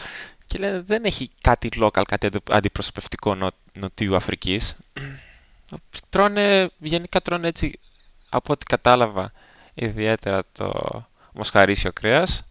και 0.46 0.58
λένε 0.58 0.80
δεν 0.80 1.04
έχει 1.04 1.30
κάτι 1.40 1.68
local, 1.80 2.02
κάτι 2.08 2.26
αντι- 2.26 2.50
αντιπροσωπευτικό 2.52 3.34
νο, 3.34 3.50
Νοτιού 3.72 4.16
Αφρικής. 4.16 4.76
τρώνε, 6.10 6.70
γενικά 6.78 7.20
τρώνε 7.20 7.48
έτσι, 7.48 7.78
από 8.34 8.52
ό,τι 8.52 8.64
κατάλαβα, 8.64 9.32
ιδιαίτερα 9.74 10.42
το 10.52 10.72
μοσχαρίσιο 11.32 11.92
κρέας. 11.92 12.48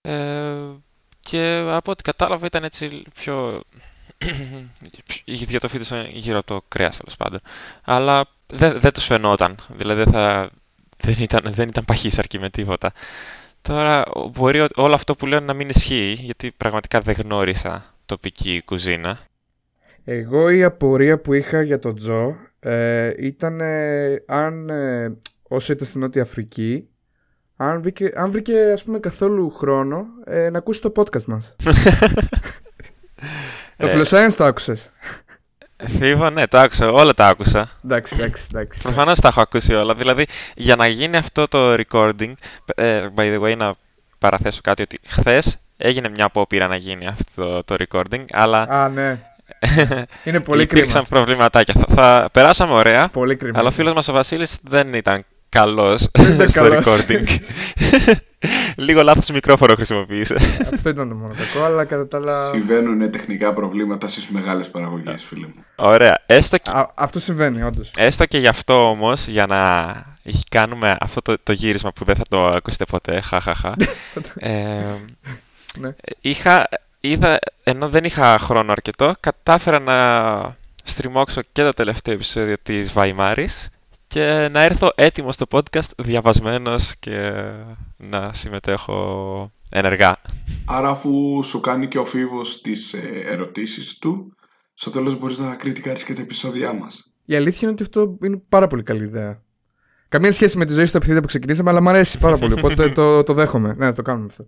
Ε, 0.00 0.54
και 1.20 1.62
από 1.66 1.90
ό,τι 1.90 2.02
κατάλαβα 2.02 2.46
ήταν 2.46 2.64
έτσι 2.64 3.02
πιο... 3.14 3.62
η 5.24 5.44
διατροφή 5.44 5.78
τους 5.78 5.86
ήταν 5.86 6.06
γύρω 6.10 6.38
από 6.38 6.46
το 6.46 6.64
κρέας 6.68 6.96
τέλος 6.96 7.16
πάντων. 7.16 7.40
Αλλά 7.84 8.24
δεν, 8.46 8.80
δεν 8.80 8.92
τους 8.92 9.04
φαινόταν. 9.04 9.56
Δηλαδή 9.68 10.02
δεν, 10.02 10.12
θα, 10.12 10.50
δεν, 10.96 11.16
ήταν, 11.18 11.52
δεν 11.54 11.68
ήταν 11.68 11.84
παχύσαρκοι 11.84 12.38
με 12.38 12.50
τίποτα. 12.50 12.92
Τώρα 13.62 14.04
μπορεί 14.32 14.60
ό- 14.60 14.68
όλο 14.74 14.94
αυτό 14.94 15.14
που 15.14 15.26
λέω 15.26 15.40
να 15.40 15.54
μην 15.54 15.68
ισχύει, 15.68 16.16
γιατί 16.20 16.50
πραγματικά 16.50 17.00
δεν 17.00 17.14
γνώρισα 17.18 17.94
τοπική 18.06 18.62
κουζίνα. 18.64 19.18
Εγώ 20.04 20.50
η 20.50 20.64
απορία 20.64 21.20
που 21.20 21.32
είχα 21.32 21.62
για 21.62 21.78
τον 21.78 21.94
Τζο 21.94 22.36
ε, 22.66 23.12
ήταν 23.18 23.60
ε, 23.60 24.22
αν 24.26 24.68
ε, 24.68 25.16
όσο 25.42 25.72
ήταν 25.72 25.86
στην 25.86 26.00
Νότια 26.00 26.22
Αφρική 26.22 26.88
αν 27.56 27.82
βρήκε, 27.82 28.12
αν 28.14 28.30
βρήκε 28.30 28.70
ας 28.72 28.84
πούμε 28.84 28.98
καθόλου 28.98 29.50
χρόνο 29.50 30.06
ε, 30.24 30.50
να 30.50 30.58
ακούσει 30.58 30.80
το 30.80 30.92
podcast 30.96 31.24
μας. 31.24 31.56
το 33.76 33.86
Ε, 33.86 33.94
Philoscience 33.94 34.32
το 34.36 34.44
άκουσες; 34.44 34.92
Φίβο, 35.98 36.30
ναι, 36.30 36.46
το 36.46 36.58
άκουσα, 36.58 36.90
όλα 36.90 37.14
τα 37.14 37.26
άκουσα. 37.26 37.70
εντάξει, 37.84 38.14
εντάξει, 38.18 38.46
εντάξει. 38.52 38.82
Προφανώς 38.82 39.20
τα 39.20 39.28
έχω 39.28 39.40
ακούσει 39.40 39.74
όλα. 39.74 39.94
Δηλαδή, 39.94 40.26
για 40.54 40.76
να 40.76 40.86
γίνει 40.86 41.16
αυτό 41.16 41.48
το 41.48 41.74
recording, 41.74 42.32
ε, 42.74 43.06
by 43.16 43.36
the 43.36 43.40
way, 43.40 43.56
να 43.56 43.74
παραθέσω 44.18 44.60
κάτι 44.62 44.82
ότι 44.82 44.98
χθες 45.06 45.58
έγινε 45.76 46.08
μια 46.08 46.24
απόπειρα 46.24 46.66
να 46.66 46.76
γίνει 46.76 47.06
αυτό 47.06 47.64
το 47.64 47.76
recording, 47.78 48.24
αλλά 48.30 48.62
Α, 48.62 48.88
ναι. 48.88 49.18
Είναι 50.24 50.40
πολύ 50.40 50.62
υπήρξαν 50.62 51.04
κρίμα. 51.04 51.06
προβληματάκια. 51.22 51.74
Θα, 51.74 51.94
θα 51.94 52.28
περάσαμε 52.32 52.72
ωραία, 52.72 53.08
Πολύ 53.08 53.36
κρίμα. 53.36 53.58
αλλά 53.58 53.68
ο 53.68 53.70
φίλος 53.70 53.94
μας 53.94 54.08
ο 54.08 54.12
Βασίλης 54.12 54.56
δεν 54.62 54.94
ήταν 54.94 55.24
καλός 55.48 56.08
ήταν 56.18 56.48
στο 56.48 56.60
καλός. 56.60 56.84
recording. 56.86 57.24
Λίγο 58.76 59.02
λάθος 59.02 59.28
μικρόφωνο 59.30 59.74
χρησιμοποίησε. 59.74 60.34
Αυτό 60.72 60.88
ήταν 60.88 61.08
το 61.08 61.14
μόνο 61.14 61.34
κακό, 61.34 61.64
αλλά 61.64 61.84
κατά 61.84 62.08
τα 62.08 62.16
άλλα... 62.16 62.46
Συμβαίνουν 62.46 63.10
τεχνικά 63.10 63.52
προβλήματα 63.52 64.08
στις 64.08 64.28
μεγάλες 64.28 64.70
παραγωγές, 64.70 65.24
φίλε 65.24 65.46
μου. 65.46 65.64
Ωραία. 65.76 66.22
Έστω 66.26 66.58
και, 66.58 66.70
Α, 66.74 66.90
αυτό 66.94 67.20
συμβαίνει, 67.20 67.62
όντως. 67.62 67.90
έστω 67.96 68.26
και 68.26 68.38
γι' 68.38 68.48
αυτό 68.48 68.88
όμως, 68.90 69.26
για 69.26 69.46
να 69.46 69.94
κάνουμε 70.50 70.96
αυτό 71.00 71.22
το, 71.22 71.36
το 71.42 71.52
γύρισμα 71.52 71.92
που 71.92 72.04
δεν 72.04 72.14
θα 72.16 72.22
το 72.28 72.46
ακούσετε 72.46 72.84
ποτέ, 72.84 73.20
χαχαχα, 73.20 73.74
ε, 74.38 74.50
ναι. 75.78 75.94
είχα, 76.20 76.68
είδα, 77.10 77.38
ενώ 77.62 77.88
δεν 77.88 78.04
είχα 78.04 78.38
χρόνο 78.38 78.72
αρκετό, 78.72 79.12
κατάφερα 79.20 79.78
να 79.78 80.56
στριμώξω 80.82 81.40
και 81.52 81.62
το 81.62 81.72
τελευταίο 81.72 82.14
επεισόδιο 82.14 82.56
της 82.62 82.92
Βαϊμάρης 82.92 83.70
και 84.06 84.48
να 84.52 84.62
έρθω 84.62 84.92
έτοιμος 84.94 85.34
στο 85.34 85.46
podcast 85.50 85.90
διαβασμένος 85.96 86.96
και 86.96 87.32
να 87.96 88.32
συμμετέχω 88.32 89.52
ενεργά. 89.70 90.16
Άρα 90.66 90.88
αφού 90.88 91.40
σου 91.42 91.60
κάνει 91.60 91.88
και 91.88 91.98
ο 91.98 92.04
Φίβος 92.04 92.60
τις 92.60 92.92
ε, 92.92 93.22
ερωτήσεις 93.26 93.98
του, 93.98 94.36
στο 94.74 94.90
τέλος 94.90 95.18
μπορείς 95.18 95.38
να 95.38 95.54
κριτικάρεις 95.54 96.04
και 96.04 96.14
τα 96.14 96.22
επεισόδια 96.22 96.72
μας. 96.72 97.12
Η 97.24 97.36
αλήθεια 97.36 97.60
είναι 97.62 97.70
ότι 97.70 97.82
αυτό 97.82 98.18
είναι 98.22 98.42
πάρα 98.48 98.66
πολύ 98.66 98.82
καλή 98.82 99.04
ιδέα. 99.04 99.40
Καμία 100.08 100.32
σχέση 100.32 100.58
με 100.58 100.64
τη 100.64 100.72
ζωή 100.72 100.84
στο 100.84 100.96
επιθυμία 100.96 101.20
που 101.20 101.26
ξεκινήσαμε, 101.26 101.70
αλλά 101.70 101.82
μου 101.82 101.88
αρέσει 101.88 102.18
πάρα 102.18 102.36
πολύ. 102.38 102.52
Οπότε 102.52 102.88
το, 102.88 103.22
το 103.22 103.32
δέχομαι. 103.32 103.74
Ναι, 103.78 103.92
το 103.92 104.02
κάνουμε 104.02 104.26
αυτό. 104.30 104.46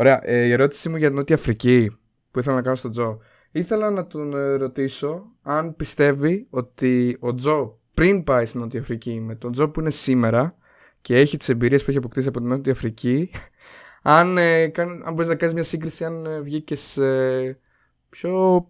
Ωραία. 0.00 0.20
Ε, 0.22 0.44
η 0.46 0.52
ερώτησή 0.52 0.88
μου 0.88 0.96
για 0.96 1.06
την 1.06 1.16
Νότια 1.16 1.36
Αφρική 1.36 1.96
που 2.30 2.38
ήθελα 2.38 2.56
να 2.56 2.62
κάνω 2.62 2.76
στον 2.76 2.90
Τζο. 2.90 3.18
Ήθελα 3.50 3.90
να 3.90 4.06
τον 4.06 4.34
ε, 4.34 4.56
ρωτήσω 4.56 5.24
αν 5.42 5.76
πιστεύει 5.76 6.46
ότι 6.50 7.16
ο 7.20 7.34
Τζο 7.34 7.78
πριν 7.94 8.24
πάει 8.24 8.46
στην 8.46 8.60
Νότια 8.60 8.80
Αφρική 8.80 9.20
με 9.20 9.34
τον 9.34 9.52
Τζο 9.52 9.68
που 9.68 9.80
είναι 9.80 9.90
σήμερα 9.90 10.56
και 11.00 11.16
έχει 11.16 11.36
τις 11.36 11.48
εμπειρίες 11.48 11.84
που 11.84 11.90
έχει 11.90 11.98
αποκτήσει 11.98 12.28
από 12.28 12.38
την 12.38 12.48
Νότια 12.48 12.72
Αφρική, 12.72 13.30
αν, 14.02 14.38
ε, 14.38 14.72
αν 15.04 15.12
μπορείς 15.12 15.28
να 15.28 15.34
κάνεις 15.34 15.54
μια 15.54 15.62
σύγκριση 15.62 16.04
αν 16.04 16.26
ε, 16.26 16.40
βγήκες 16.40 16.96
ε, 16.96 17.58
πιο. 18.08 18.66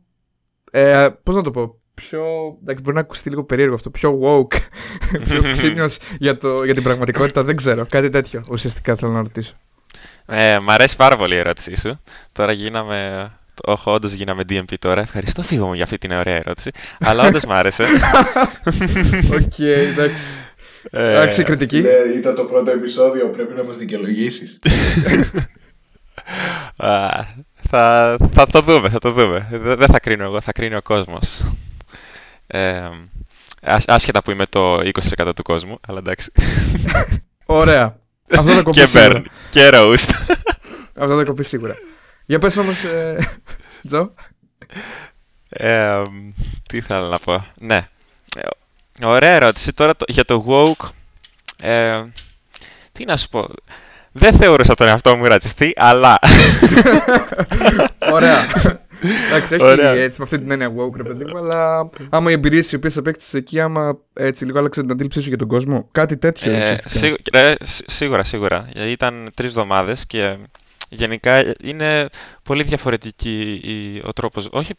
Ε, 0.70 1.08
Πώς 1.22 1.34
να 1.34 1.42
το 1.42 1.50
πω, 1.50 1.80
πιο. 1.94 2.24
Εντάξει, 2.60 2.82
μπορεί 2.82 2.94
να 2.94 3.00
ακουστεί 3.00 3.28
λίγο 3.30 3.44
περίεργο 3.44 3.74
αυτό. 3.74 3.90
Πιο 3.90 4.20
woke. 4.22 4.56
πιο 5.28 5.42
ξύπνιο 5.52 5.88
για, 6.18 6.38
για 6.64 6.74
την 6.74 6.82
πραγματικότητα. 6.82 7.42
Δεν 7.42 7.56
ξέρω. 7.56 7.86
Κάτι 7.88 8.08
τέτοιο 8.08 8.40
ουσιαστικά 8.50 8.96
θέλω 8.96 9.12
να 9.12 9.22
ρωτήσω. 9.22 9.56
Ε, 10.30 10.58
μ' 10.58 10.70
αρέσει 10.70 10.96
πάρα 10.96 11.16
πολύ 11.16 11.34
η 11.34 11.38
ερώτησή 11.38 11.76
σου. 11.76 12.00
Τώρα 12.32 12.52
γίναμε. 12.52 13.30
Όχι, 13.64 13.82
όντως 13.84 14.12
γίναμε 14.12 14.42
D&P 14.48 14.74
τώρα. 14.78 15.00
Ευχαριστώ, 15.00 15.42
Φοίβο 15.42 15.66
μου 15.66 15.74
για 15.74 15.84
αυτή 15.84 15.98
την 15.98 16.12
ωραία 16.12 16.36
ερώτηση. 16.36 16.70
Αλλά 17.00 17.26
όντως 17.26 17.44
μ' 17.44 17.52
άρεσε. 17.52 17.84
Οκ, 19.32 19.58
εντάξει. 19.58 20.32
Ε, 20.90 21.10
εντάξει, 21.10 21.42
κριτική. 21.42 21.80
Ναι, 21.80 21.90
ήταν 22.18 22.34
το 22.34 22.44
πρώτο 22.44 22.70
επεισόδιο, 22.70 23.28
πρέπει 23.28 23.54
να 23.54 23.64
μας 23.64 23.76
δικαιολογήσεις. 23.76 24.58
θα, 27.68 28.16
θα 28.32 28.46
το 28.46 28.60
δούμε, 28.60 28.88
θα 28.88 28.98
το 28.98 29.10
δούμε. 29.12 29.48
Δεν 29.50 29.86
θα 29.86 30.00
κρίνω 30.00 30.24
εγώ, 30.24 30.40
θα 30.40 30.52
κρίνει 30.52 30.74
ο 30.74 30.82
κόσμος. 30.82 31.42
Ε, 32.46 32.88
άσχετα 33.86 34.22
που 34.22 34.30
είμαι 34.30 34.46
το 34.46 34.74
20% 35.18 35.32
του 35.36 35.42
κόσμου, 35.42 35.78
αλλά 35.88 35.98
εντάξει. 35.98 36.32
Ωραία. 37.46 37.96
Αυτό 38.36 38.52
θα 38.52 38.62
κοπεί 38.62 38.76
και 38.78 38.86
σίγουρα. 38.86 39.22
Και 39.50 39.68
roast. 39.72 40.08
Αυτό 40.94 41.16
θα 41.16 41.24
κοπεί 41.24 41.44
σίγουρα. 41.44 41.74
Για 42.26 42.38
πες 42.38 42.56
όμως, 42.56 42.82
ε, 42.82 43.28
Τζο. 43.86 44.12
Ε, 45.48 46.02
τι 46.68 46.76
ήθελα 46.76 47.08
να 47.08 47.18
πω. 47.18 47.46
Ναι. 47.54 47.86
Ε, 48.36 49.06
ωραία 49.06 49.32
ερώτηση. 49.32 49.72
Τώρα 49.72 49.96
το, 49.96 50.04
για 50.08 50.24
το 50.24 50.44
woke. 50.48 50.88
Ε, 51.62 52.02
τι 52.92 53.04
να 53.04 53.16
σου 53.16 53.28
πω. 53.28 53.48
Δεν 54.12 54.36
θεωρούσα 54.36 54.74
τον 54.74 54.86
εαυτό 54.86 55.16
μου 55.16 55.24
ρατσιστή, 55.24 55.72
αλλά... 55.76 56.18
Ωραία. 58.12 58.46
Εντάξει, 59.28 59.54
όχι 59.54 59.80
έτσι 59.80 60.18
με 60.18 60.24
αυτή 60.24 60.38
την 60.38 60.50
έννοια 60.50 60.72
woke, 60.76 60.96
ρε 60.96 61.02
παιδί 61.02 61.24
μου, 61.24 61.38
αλλά 61.38 61.90
άμα 62.10 62.30
οι 62.30 62.32
εμπειρίε 62.32 62.62
οι 62.72 62.74
οποίε 62.74 62.90
απέκτησε 62.96 63.38
εκεί, 63.38 63.60
άμα 63.60 63.98
έτσι 64.12 64.44
λίγο 64.44 64.58
άλλαξε 64.58 64.80
την 64.80 64.90
αντίληψή 64.90 65.20
σου 65.20 65.28
για 65.28 65.38
τον 65.38 65.48
κόσμο, 65.48 65.88
κάτι 65.92 66.16
τέτοιο. 66.16 66.52
Ε, 66.52 66.78
σίγου, 66.84 67.16
ε, 67.32 67.54
σίγουρα, 67.64 68.24
σίγουρα. 68.24 68.68
Ήταν 68.74 69.30
τρεις 69.36 69.48
εβδομάδες 69.48 70.06
και 70.06 70.36
γενικά 70.88 71.54
είναι 71.62 72.08
πολύ 72.42 72.62
διαφορετική 72.62 73.60
η, 73.64 74.02
ο 74.06 74.12
τρόπος. 74.12 74.48
Όχι. 74.50 74.72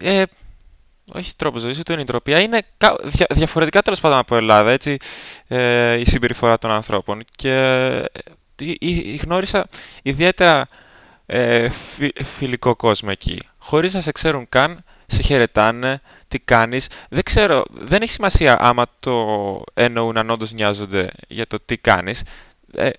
Ε, 0.00 0.22
όχι 1.12 1.36
τρόπος 1.36 1.60
ζωής, 1.60 1.78
ούτε 1.78 1.92
η 1.92 1.96
νοοτροπία. 1.96 2.40
Είναι 2.40 2.62
δια, 3.04 3.26
διαφορετικά 3.30 3.82
τέλος 3.82 4.00
πάντων 4.00 4.18
από 4.18 4.36
Ελλάδα, 4.36 4.70
έτσι, 4.70 4.96
ε, 5.48 5.94
η 5.94 6.04
συμπεριφορά 6.04 6.58
των 6.58 6.70
ανθρώπων. 6.70 7.22
Και 7.36 7.52
ε, 8.56 9.16
γνώρισα 9.22 9.66
ιδιαίτερα 10.02 10.66
ε, 11.26 11.68
φιλικό 12.38 12.76
κόσμο 12.76 13.08
εκεί. 13.12 13.42
Χωρίς 13.58 13.94
να 13.94 14.00
σε 14.00 14.12
ξέρουν 14.12 14.48
καν, 14.48 14.84
σε 15.06 15.22
χαιρετάνε, 15.22 16.00
τι 16.28 16.38
κάνεις. 16.38 16.88
Δεν 17.08 17.22
ξέρω, 17.22 17.64
δεν 17.70 18.02
έχει 18.02 18.12
σημασία 18.12 18.56
άμα 18.60 18.86
το 19.00 19.62
εννοούν 19.74 20.16
αν 20.16 20.30
όντως 20.30 20.52
νοιάζονται 20.52 21.10
για 21.28 21.46
το 21.46 21.58
τι 21.64 21.76
κάνεις. 21.76 22.22
Ε, 22.74 22.90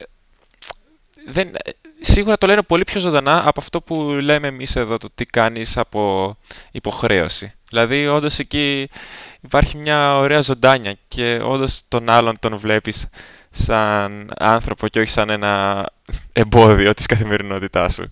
δεν, 1.26 1.52
σίγουρα 2.00 2.38
το 2.38 2.48
λένε 2.48 2.62
πολύ 2.62 2.84
πιο 2.84 3.00
ζωντανά 3.00 3.48
από 3.48 3.60
αυτό 3.60 3.82
που 3.82 4.04
λέμε 4.04 4.48
εμείς 4.48 4.76
εδώ, 4.76 4.98
το 4.98 5.10
τι 5.16 5.26
κάνεις 5.26 5.78
από 5.78 6.36
υποχρέωση. 6.72 7.54
Δηλαδή, 7.70 8.08
όντως 8.08 8.40
εκεί 8.40 8.90
υπάρχει 9.42 9.78
μια 9.78 10.18
ωραία 10.18 10.42
ζωντάνια 10.42 10.98
και 11.08 11.40
όντως 11.44 11.82
τον 11.88 12.10
άλλον 12.10 12.40
τον 12.40 12.58
βλέπεις 12.58 13.08
σαν 13.52 14.32
άνθρωπο 14.38 14.88
και 14.88 15.00
όχι 15.00 15.10
σαν 15.10 15.30
ένα 15.30 15.86
εμπόδιο 16.34 16.94
της 16.94 17.06
καθημερινότητάς 17.06 17.94
σου. 17.94 18.12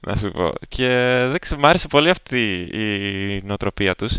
Να 0.00 0.16
σου 0.16 0.30
πω. 0.30 0.52
Και 0.68 0.86
δεν 1.30 1.38
ξέρω, 1.38 1.60
μου 1.60 1.66
άρεσε 1.66 1.88
πολύ 1.88 2.10
αυτή 2.10 2.68
η 2.72 3.46
νοοτροπία 3.46 3.94
τους 3.94 4.18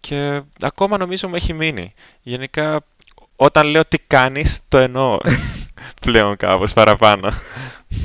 και 0.00 0.42
ακόμα 0.60 0.98
νομίζω 0.98 1.28
μου 1.28 1.34
έχει 1.34 1.52
μείνει. 1.52 1.94
Γενικά, 2.22 2.80
όταν 3.36 3.66
λέω 3.66 3.84
τι 3.84 3.98
κάνεις, 3.98 4.58
το 4.68 4.78
εννοώ 4.78 5.18
πλέον 6.04 6.36
κάπως 6.36 6.72
παραπάνω. 6.72 7.30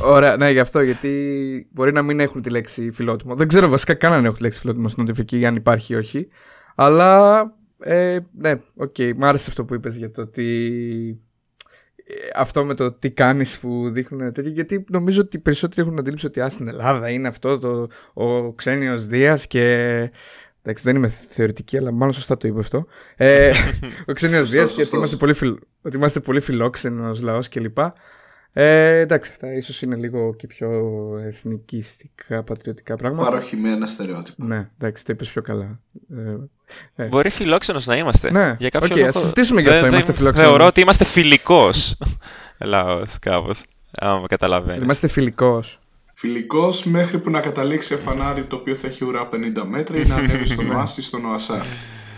Ωραία, 0.02 0.38
ναι, 0.38 0.50
γι' 0.52 0.60
αυτό, 0.60 0.82
γιατί 0.82 1.68
μπορεί 1.72 1.92
να 1.92 2.02
μην 2.02 2.20
έχουν 2.20 2.42
τη 2.42 2.50
λέξη 2.50 2.92
φιλότιμο. 2.92 3.36
Δεν 3.36 3.48
ξέρω 3.48 3.68
βασικά 3.68 3.94
καν 3.94 4.14
αν 4.14 4.26
έχουν 4.26 4.38
τη 4.38 4.44
λέξη 4.44 4.60
φιλότιμο 4.60 4.88
στην 4.88 5.04
Νότια 5.04 5.20
Αφρική, 5.20 5.46
αν 5.46 5.56
υπάρχει 5.56 5.94
ή 5.94 5.96
όχι. 5.96 6.28
Αλλά, 6.82 7.40
ε, 7.80 8.20
ναι, 8.32 8.52
ok, 8.76 8.94
okay, 8.98 9.14
μου 9.16 9.26
άρεσε 9.26 9.46
αυτό 9.50 9.66
που 9.66 9.74
είπες 9.74 9.96
για 9.96 10.12
το 10.12 10.22
ότι 10.22 11.20
αυτό 12.36 12.66
με 12.66 12.74
το 12.74 12.92
τι 12.92 13.12
κάνεις 13.12 13.60
που 13.60 13.90
δείχνουν 13.90 14.34
τέτοια 14.34 14.52
γιατί 14.52 14.86
νομίζω 14.90 15.22
ότι 15.22 15.38
οι 15.38 15.40
περισσότεροι 15.40 15.82
έχουν 15.82 16.00
αντίληψη 16.00 16.26
ότι 16.26 16.42
α, 16.42 16.50
στην 16.50 16.68
Ελλάδα 16.68 17.10
είναι 17.10 17.28
αυτό 17.28 17.60
το, 17.60 17.88
ο 18.14 18.54
ξένιος 18.54 19.06
Δίας 19.06 19.48
και 19.48 19.62
εντάξει 20.62 20.84
δεν 20.84 20.96
είμαι 20.96 21.08
θεωρητική 21.08 21.78
αλλά 21.78 21.92
μάλλον 21.92 22.14
σωστά 22.14 22.38
το 22.38 22.48
είπε 22.48 22.60
αυτό. 22.60 22.86
Ε, 23.16 23.52
ο 24.08 24.14
ξένιος 24.14 24.50
Δίας 24.50 24.74
και 24.74 24.82
ότι 24.82 24.96
είμαστε 24.96 25.16
πολύ, 25.16 25.34
φιλ, 25.34 25.58
ότι 25.82 25.96
είμαστε 25.96 26.20
πολύ 26.20 26.40
φιλόξενος 26.40 27.22
λαός 27.22 27.50
κλπ 27.50 27.78
ε, 28.54 29.00
εντάξει, 29.00 29.32
αυτά 29.32 29.54
ίσως 29.54 29.82
είναι 29.82 29.96
λίγο 29.96 30.36
και 30.36 30.48
πιο 30.48 30.70
εθνικιστικά, 31.26 32.44
πατριωτικά 32.44 32.96
πράγματα. 32.96 33.30
Παροχημένα 33.30 33.88
στερεότυπα. 33.88 34.46
Ναι, 34.46 34.70
εντάξει, 34.78 35.06
το 35.06 35.14
είπες 35.14 35.30
πιο 35.30 35.42
καλά. 35.42 35.80
Ε, 36.96 37.04
ε. 37.04 37.08
Μπορεί 37.08 37.30
φιλόξενος 37.30 37.86
να 37.86 37.98
είμαστε. 37.98 38.32
Ναι, 38.32 38.56
για 38.60 38.70
κάποιο 38.70 38.96
okay, 38.96 39.00
λόγο... 39.00 39.12
συζητήσουμε 39.12 39.62
γι' 39.62 39.70
αυτό. 39.70 39.86
είμαστε 39.86 40.14
φιλόξενοι. 40.14 40.48
Θεωρώ 40.48 40.66
ότι 40.66 40.82
είμαστε 40.82 41.06
φιλικός 41.06 41.98
λαός, 42.60 43.20
κάπως. 43.20 43.64
Άμα 43.92 44.20
με 44.20 44.28
καταλαβαίνεις. 44.28 44.84
Είμαστε 44.84 45.08
φιλικός. 45.08 45.80
Φιλικός 46.14 46.86
μέχρι 46.86 47.20
που 47.20 47.30
να 47.30 47.40
καταλήξει 47.40 47.96
φανάρι 47.96 48.44
το 48.44 48.56
οποίο 48.56 48.76
θα 48.76 48.88
έχει 48.88 49.06
ουρά 49.06 49.30
50 49.32 49.64
μέτρα 49.68 49.98
ή 49.98 50.06
να 50.06 50.16
ανέβει 50.16 50.46
στον 50.46 50.70
Οάστη 50.76 51.02
στον 51.02 51.26
Οασά 51.26 51.66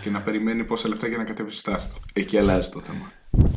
και 0.02 0.10
να 0.10 0.20
περιμένει 0.20 0.64
πόσα 0.64 0.88
λεπτά 0.88 1.06
για 1.06 1.16
να 1.16 1.24
κατέβει 1.24 1.52
στάστο. 1.52 1.98
Εκεί 2.12 2.38
αλλάζει 2.38 2.68
το 2.68 2.80
θέμα. 2.80 3.10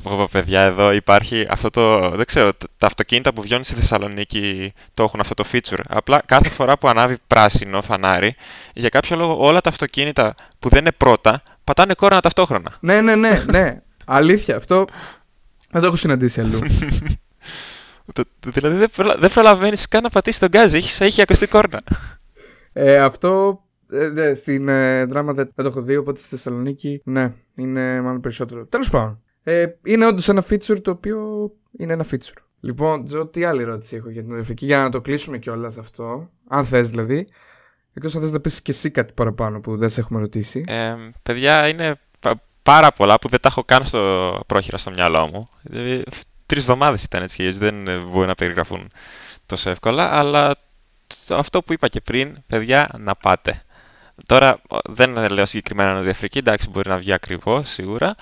Πω, 0.03 0.27
παιδιά, 0.31 0.61
εδώ 0.61 0.91
υπάρχει 0.91 1.47
αυτό 1.49 1.69
το. 1.69 2.09
Δεν 2.09 2.25
ξέρω, 2.25 2.51
τα 2.77 2.87
αυτοκίνητα 2.87 3.33
που 3.33 3.41
βγαίνουν 3.41 3.63
στη 3.63 3.73
Θεσσαλονίκη 3.73 4.73
το 4.93 5.03
έχουν 5.03 5.19
αυτό 5.19 5.33
το 5.33 5.43
feature. 5.51 5.79
Απλά 5.87 6.21
κάθε 6.25 6.49
φορά 6.49 6.77
που 6.77 6.87
ανάβει 6.87 7.17
πράσινο 7.27 7.81
φανάρι, 7.81 8.35
για 8.73 8.89
κάποιο 8.89 9.15
λόγο 9.15 9.45
όλα 9.45 9.61
τα 9.61 9.69
αυτοκίνητα 9.69 10.35
που 10.59 10.69
δεν 10.69 10.79
είναι 10.79 10.91
πρώτα 10.91 11.43
πατάνε 11.63 11.93
κόρανα 11.93 12.21
ταυτόχρονα. 12.21 12.77
Ναι, 12.79 13.01
ναι, 13.01 13.15
ναι, 13.15 13.43
ναι. 13.51 13.81
Αλήθεια. 14.05 14.55
Αυτό 14.55 14.85
δεν 15.71 15.81
το 15.81 15.87
έχω 15.87 15.95
συναντήσει 15.95 16.41
αλλού. 16.41 16.59
δηλαδή 18.41 18.77
δεν, 18.77 18.89
προλα... 18.95 19.15
δεν 19.17 19.31
προλαβαίνεις 19.31 19.87
καν 19.87 20.03
να 20.03 20.09
πατήσεις 20.09 20.39
τον 20.39 20.49
γκάζι, 20.49 20.77
έχεις, 20.77 21.01
έχει 21.01 21.21
ακουστεί 21.21 21.47
κόρνα. 21.47 21.81
Ε, 22.73 22.99
αυτό 22.99 23.59
ε, 23.91 24.07
ναι, 24.07 24.33
στην 24.33 24.67
ε, 24.67 25.05
δράμα 25.05 25.33
δεν 25.33 25.51
το 25.55 25.67
έχω 25.67 25.81
δει, 25.81 25.95
οπότε 25.95 26.19
στη 26.19 26.29
Θεσσαλονίκη 26.29 27.01
ναι, 27.03 27.33
είναι 27.55 28.01
μάλλον 28.01 28.21
περισσότερο. 28.21 28.65
Τέλος 28.65 28.89
πάντων. 28.89 29.23
Ε, 29.47 29.65
είναι 29.83 30.05
όντως 30.05 30.29
ένα 30.29 30.43
feature 30.49 30.81
το 30.81 30.91
οποίο 30.91 31.51
είναι 31.77 31.93
ένα 31.93 32.05
feature. 32.11 32.41
Λοιπόν, 32.59 33.05
Τζο, 33.05 33.27
τι 33.27 33.43
άλλη 33.43 33.61
ερώτηση 33.61 33.95
έχω 33.95 34.09
για 34.09 34.23
την 34.23 34.39
Αφρική, 34.39 34.65
για 34.65 34.81
να 34.81 34.89
το 34.89 35.01
κλείσουμε 35.01 35.37
κιόλας 35.37 35.77
αυτό. 35.77 36.29
Αν 36.47 36.65
θες 36.65 36.89
δηλαδή. 36.89 37.27
Εκτός 37.93 38.15
αν 38.15 38.21
θες 38.21 38.31
να 38.31 38.39
πεις 38.39 38.61
και 38.61 38.71
εσύ 38.71 38.91
κάτι 38.91 39.13
παραπάνω 39.13 39.59
που 39.59 39.77
δεν 39.77 39.89
σε 39.89 39.99
έχουμε 39.99 40.19
ρωτήσει. 40.19 40.63
Ε, 40.67 40.95
παιδιά, 41.23 41.67
είναι 41.67 41.99
πάρα 42.63 42.91
πολλά 42.91 43.19
που 43.19 43.27
δεν 43.27 43.39
τα 43.39 43.47
έχω 43.47 43.63
καν 43.63 43.85
στο 43.85 44.41
πρόχειρα 44.47 44.77
στο 44.77 44.91
μυαλό 44.91 45.27
μου. 45.27 45.49
Δηλαδή, 45.61 46.03
Τρεις 46.45 46.61
εβδομάδες 46.61 47.03
ήταν 47.03 47.23
έτσι, 47.23 47.49
δεν 47.49 47.75
μπορεί 48.11 48.27
να 48.27 48.35
περιγραφούν 48.35 48.91
τόσο 49.45 49.69
εύκολα. 49.69 50.11
Αλλά 50.11 50.55
αυτό 51.29 51.61
που 51.61 51.73
είπα 51.73 51.87
και 51.87 52.01
πριν, 52.01 52.37
παιδιά, 52.47 52.89
να 52.97 53.15
πάτε. 53.15 53.61
Τώρα 54.25 54.61
δεν 54.89 55.29
λέω 55.29 55.45
συγκεκριμένα 55.45 55.93
Νότια 55.93 56.11
Αφρική, 56.11 56.37
εντάξει, 56.37 56.69
μπορεί 56.69 56.89
να 56.89 56.97
βγει 56.97 57.13
ακριβώς 57.13 57.69
σίγουρα. 57.69 58.15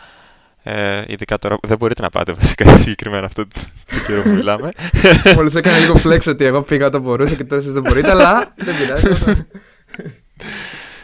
Ε, 0.64 1.04
ειδικά 1.08 1.40
τώρα 1.40 1.58
δεν 1.62 1.78
μπορείτε 1.78 2.02
να 2.02 2.10
πάτε 2.10 2.34
βασικά 2.34 2.78
συγκεκριμένα 2.78 3.26
αυτό 3.26 3.48
το 3.48 3.60
καιρό 4.08 4.22
που 4.22 4.30
μιλάμε. 4.30 4.72
Μόλις 5.36 5.56
έκανα 5.56 5.78
λίγο 5.78 6.02
flex 6.04 6.20
ότι 6.28 6.46
εγώ 6.46 6.62
πήγα 6.62 6.86
όταν 6.86 7.02
μπορούσα 7.02 7.36
και 7.36 7.44
τώρα 7.44 7.62
εσείς 7.62 7.74
δεν 7.74 7.82
μπορείτε, 7.82 8.10
αλλά 8.10 8.54
δεν 8.56 8.76
πειράζει. 8.78 9.08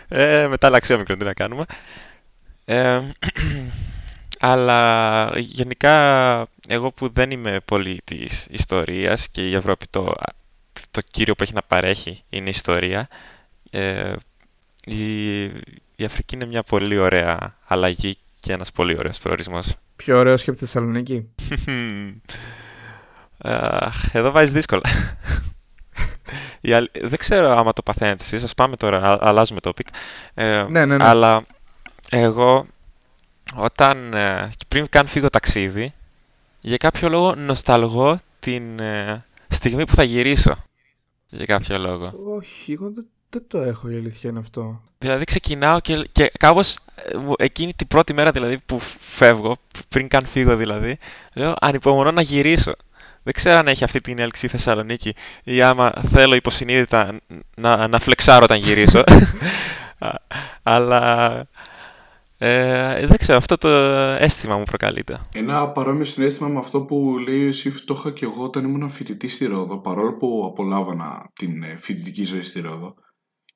ε, 0.08 0.48
μετά 0.48 0.68
αλλάξει 0.68 0.98
μικρό, 0.98 1.18
τι 1.18 1.26
να 1.26 1.34
κάνουμε. 1.34 1.66
Ε, 2.66 3.02
Αλλά 4.42 5.32
γενικά 5.38 5.96
εγώ 6.68 6.92
που 6.92 7.10
δεν 7.10 7.32
είμαι 7.32 7.60
πολύ 7.66 8.02
της 8.04 8.48
ιστορίας 8.50 9.28
και 9.30 9.48
η 9.48 9.56
Ευρώπη 9.56 9.86
το, 9.90 10.16
το 10.92 11.02
κύριο 11.12 11.36
που 11.36 11.44
έχει 11.44 11.54
να 11.54 11.62
παρέχει 11.62 12.24
είναι 12.30 12.48
η 12.48 12.54
ιστορία, 12.56 13.08
ε, 13.72 14.14
η, 14.86 15.44
η 15.96 16.04
Αφρική 16.06 16.36
είναι 16.36 16.46
μια 16.46 16.64
πολύ 16.64 16.98
ωραία 16.98 17.56
αλλαγή 17.68 18.18
και 18.40 18.54
ένας 18.54 18.72
πολύ 18.72 18.98
ωραίος 18.98 19.18
προορισμός. 19.18 19.76
Πιο 19.96 20.18
ωραίος 20.18 20.44
και 20.44 20.50
από 20.50 20.60
τη 20.60 20.66
Θεσσαλονίκη. 20.66 21.34
Εδώ 24.12 24.32
βάζεις 24.32 24.52
δύσκολα. 24.52 24.82
Δεν 27.02 27.18
ξέρω 27.18 27.50
άμα 27.50 27.74
το 27.74 27.82
παθαίνετε 27.82 28.24
εσείς, 28.24 28.44
ας 28.44 28.54
πάμε 28.54 28.76
τώρα, 28.76 29.18
αλλάζουμε 29.22 29.60
topic. 29.64 29.88
Ε, 30.34 30.66
ναι, 30.70 30.86
ναι, 30.86 30.98
ναι. 30.98 31.04
Αλλά 31.04 31.46
εγώ 32.10 32.68
όταν 33.56 34.14
ε, 34.14 34.52
πριν 34.68 34.90
καν 34.90 35.08
φύγω 35.08 35.30
ταξίδι, 35.30 35.94
για 36.60 36.78
κάποιο 36.78 37.10
λόγο 37.10 37.36
νοσταλγώ 37.36 38.20
την 38.40 38.80
ε, 38.80 39.26
στιγμή 39.48 39.86
που 39.86 39.96
θα 39.96 40.04
γυρίσω. 40.04 40.64
Για 41.30 41.46
κάποιο 41.46 41.78
λόγο. 41.78 42.14
Όχι, 42.38 42.72
εγώ 42.72 42.92
δεν, 42.92 43.06
το 43.48 43.62
έχω 43.62 43.90
η 43.90 43.96
αλήθεια 43.96 44.30
είναι 44.30 44.40
αυτό. 44.40 44.82
Δηλαδή 44.98 45.24
ξεκινάω 45.24 45.80
και, 45.80 46.08
και 46.12 46.32
κάπως 46.40 46.78
εκείνη 47.38 47.74
την 47.74 47.88
πρώτη 47.88 48.14
μέρα 48.14 48.32
δηλαδή 48.32 48.58
που 48.66 48.80
φεύγω, 49.00 49.56
πριν 49.90 50.08
καν 50.08 50.26
φύγω 50.26 50.56
δηλαδή, 50.56 50.98
λέω 51.34 51.54
ανυπομονώ 51.60 52.12
να 52.12 52.22
γυρίσω. 52.22 52.72
Δεν 53.24 53.34
ξέρω 53.34 53.58
αν 53.58 53.68
έχει 53.68 53.84
αυτή 53.84 54.02
την 54.02 54.20
έλξη 54.20 54.46
η 54.46 54.50
Θεσσαλονίκη 54.50 55.14
ή 55.44 55.62
άμα 55.62 55.92
θέλω 56.12 56.36
υποσυνείδητα 56.36 57.20
να, 57.56 57.88
να 57.88 58.00
φλεξάρω 58.00 58.44
όταν 58.44 58.58
γυρίσω. 58.58 59.04
Αλλά 60.64 61.34
ε, 62.38 63.08
δεν 63.08 63.18
ξέρω, 63.18 63.38
αυτό 63.38 63.58
το 63.58 63.68
αίσθημα 64.20 64.58
μου 64.58 64.64
προκαλείται. 64.64 65.20
Ένα 65.34 65.68
παρόμοιο 65.68 66.06
συνέστημα 66.06 66.48
με 66.48 66.60
αυτό 66.60 66.82
που 66.82 67.18
λέει 67.28 67.48
ο 67.48 67.52
Σιφ 67.52 67.82
το 67.82 67.96
είχα 67.98 68.12
και 68.12 68.26
εγώ 68.26 68.44
όταν 68.44 68.64
ήμουν 68.64 68.90
φοιτητής 68.90 69.34
στη 69.34 69.46
Ρόδο, 69.46 69.78
παρόλο 69.78 70.14
που 70.14 70.44
απολάβανα 70.46 71.30
την 71.34 71.64
ε, 71.64 71.76
φοιτητική 71.78 72.24
ζωή 72.24 72.42
στη 72.42 72.60
Ρόδο 72.62 72.96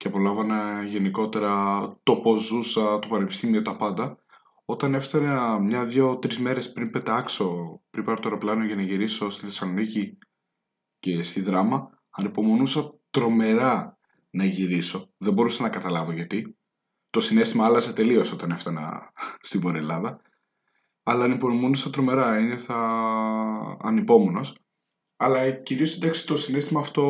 και 0.03 0.09
απολάβανα 0.09 0.83
γενικότερα 0.83 1.83
το 2.03 2.15
πώς 2.15 2.45
ζούσα, 2.45 2.99
το 2.99 3.07
πανεπιστήμιο, 3.07 3.61
τα 3.61 3.75
πάντα. 3.75 4.17
Όταν 4.65 4.93
έφτανα 4.93 5.59
μια, 5.59 5.85
δύο, 5.85 6.17
τρεις 6.17 6.39
μέρες 6.39 6.71
πριν 6.71 6.89
πετάξω, 6.89 7.81
πριν 7.89 8.03
πάρω 8.03 8.19
το 8.19 8.27
αεροπλάνο 8.27 8.65
για 8.65 8.75
να 8.75 8.81
γυρίσω 8.81 9.29
στη 9.29 9.45
Θεσσαλονίκη 9.45 10.17
και 10.99 11.21
στη 11.23 11.41
Δράμα, 11.41 11.89
ανεπομονούσα 12.09 12.99
τρομερά 13.09 13.97
να 14.29 14.45
γυρίσω. 14.45 15.09
Δεν 15.17 15.33
μπορούσα 15.33 15.63
να 15.63 15.69
καταλάβω 15.69 16.11
γιατί 16.11 16.57
το 17.09 17.19
συνέστημα 17.19 17.65
άλλαζε 17.65 17.93
τελείως 17.93 18.31
όταν 18.31 18.51
έφτανα 18.51 19.11
στη 19.41 19.57
Βόρεια 19.57 19.79
Ελλάδα. 19.79 20.21
Αλλά 21.03 21.23
ανυπομονούσα 21.23 21.89
τρομερά, 21.89 22.33
ένιωθα 22.35 22.77
ανυπόμονος. 23.81 24.57
Αλλά 25.15 25.51
κυρίως 25.51 25.95
εντάξει 25.95 26.25
το 26.25 26.35
συνέστημα 26.35 26.79
αυτό 26.79 27.03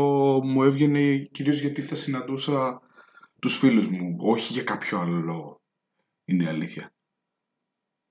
μου 0.44 0.64
έβγαινε 0.64 1.16
κυρίως 1.32 1.60
γιατί 1.60 1.82
θα 1.82 1.96
συναντούσα 1.96 2.82
τους 3.44 3.58
φίλους 3.58 3.88
μου, 3.88 4.16
όχι 4.20 4.54
για 4.54 4.64
κάποιο 4.64 5.00
άλλο 5.00 5.20
λόγο. 5.20 5.62
Είναι 6.26 6.44
η 6.44 6.48
αλήθεια. 6.48 6.94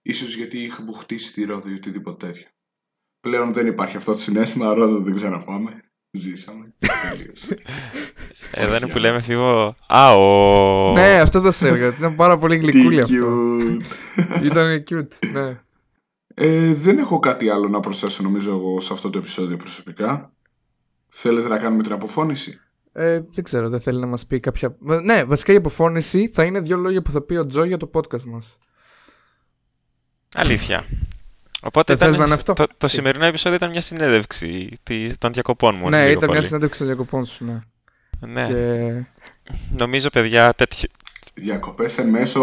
Ίσως 0.03 0.35
γιατί 0.37 0.59
είχα 0.59 0.83
μπουχτίσει 0.83 1.33
τη 1.33 1.45
Ρόδο 1.45 1.71
ή 1.71 1.73
οτιδήποτε 1.73 2.27
τέτοιο. 2.27 2.49
Πλέον 3.21 3.53
δεν 3.53 3.67
υπάρχει 3.67 3.97
αυτό 3.97 4.13
το 4.13 4.19
συνέστημα, 4.19 4.75
Ρόδο 4.75 5.01
δεν 5.01 5.15
ξαναπάμε. 5.15 5.83
Ζήσαμε. 6.11 6.75
Εδώ 8.51 8.77
είναι 8.77 8.89
που 8.89 8.99
λέμε 8.99 9.21
φίβο. 9.21 9.77
Α, 9.87 10.15
ο. 10.15 10.93
Ναι, 10.93 11.21
αυτό 11.21 11.41
το 11.41 11.51
σε 11.51 11.69
έλεγα. 11.69 11.87
Ήταν 11.87 12.15
πάρα 12.15 12.39
πολύ 12.39 12.57
γλυκούλη 12.57 13.01
αυτό. 13.01 13.59
Ήταν 14.43 14.85
cute, 14.91 15.31
ναι. 15.33 15.61
Ε, 16.35 16.75
δεν 16.75 16.99
έχω 16.99 17.19
κάτι 17.19 17.49
άλλο 17.49 17.69
να 17.69 17.81
προσθέσω 17.81 18.23
νομίζω 18.23 18.53
εγώ 18.53 18.81
σε 18.81 18.93
αυτό 18.93 19.11
το 19.11 19.19
επεισόδιο 19.19 19.57
προσωπικά. 19.57 20.33
Θέλετε 21.09 21.49
να 21.49 21.59
κάνουμε 21.59 21.83
την 21.83 21.93
αποφώνηση; 21.93 22.61
Ε, 22.93 23.21
δεν 23.33 23.45
ξέρω, 23.45 23.69
δεν 23.69 23.81
θέλει 23.81 24.01
να 24.01 24.07
μας 24.07 24.27
πει 24.27 24.41
κάποια... 24.41 24.77
Ναι, 24.79 25.25
βασικά 25.25 25.53
η 25.53 25.57
αποφώνηση 25.57 26.31
θα 26.33 26.45
είναι 26.45 26.61
δύο 26.61 26.77
λόγια 26.77 27.03
που 27.03 27.11
θα 27.11 27.21
πει 27.21 27.35
ο 27.35 27.47
Τζο 27.47 27.65
για 27.65 27.77
το 27.77 27.91
podcast 27.95 28.23
μας. 28.25 28.59
Αλήθεια. 30.35 30.85
Οπότε 31.63 31.93
ήταν, 31.93 32.19
να 32.19 32.35
αυτό; 32.35 32.53
Το, 32.53 32.67
το 32.79 32.89
σημερινό 32.89 33.25
επεισόδιο 33.25 33.57
ήταν 33.57 33.71
μια 33.71 33.81
συνέντευξη 33.81 34.79
των 35.19 35.33
διακοπών 35.33 35.77
μου. 35.77 35.89
Ναι, 35.89 36.11
ήταν 36.11 36.31
μια 36.31 36.43
συνέντευξη 36.43 36.79
των 36.79 36.87
διακοπών 36.87 37.25
σου, 37.27 37.45
ναι. 37.45 37.61
Ναι. 38.27 38.47
Και... 38.47 39.05
Νομίζω, 39.71 40.09
παιδιά, 40.11 40.53
τέτοιο... 40.53 40.89
Διακοπές 41.35 41.99
εν 41.99 42.09
μέσω 42.09 42.43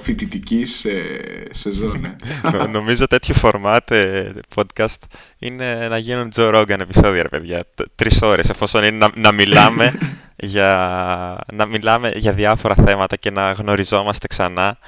φοιτητικής 0.00 0.84
ε, 0.84 1.48
σεζόν. 1.50 2.04
Ε. 2.04 2.16
Νομίζω 2.76 3.06
τέτοιο 3.06 3.34
φορμάτ 3.34 3.90
ε, 3.90 4.32
podcast 4.54 4.98
είναι 5.38 5.88
να 5.88 5.98
γίνουν 5.98 6.30
Joe 6.34 6.54
Rogan 6.54 6.78
επεισόδια, 6.80 7.22
ρε 7.22 7.28
παιδιά. 7.28 7.66
Τρεις 7.94 8.22
ώρες, 8.22 8.48
εφόσον 8.48 8.84
είναι 8.84 8.96
να, 8.96 9.10
να, 9.16 9.32
μιλάμε 9.32 9.98
για, 10.36 11.44
να 11.52 11.66
μιλάμε 11.66 12.12
για 12.14 12.32
διάφορα 12.32 12.74
θέματα 12.74 13.16
και 13.16 13.30
να 13.30 13.52
γνωριζόμαστε 13.52 14.26
ξανά 14.26 14.78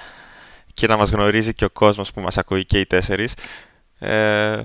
και 0.74 0.86
να 0.86 0.96
μας 0.96 1.10
γνωρίζει 1.10 1.54
και 1.54 1.64
ο 1.64 1.70
κόσμος 1.72 2.10
που 2.10 2.20
μας 2.20 2.38
ακούει 2.38 2.64
και 2.64 2.78
οι 2.78 2.86
τέσσερις. 2.86 3.34
Ε, 3.98 4.62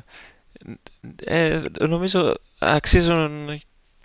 ε, 1.26 1.62
νομίζω 1.80 2.34
αξίζουν 2.60 3.50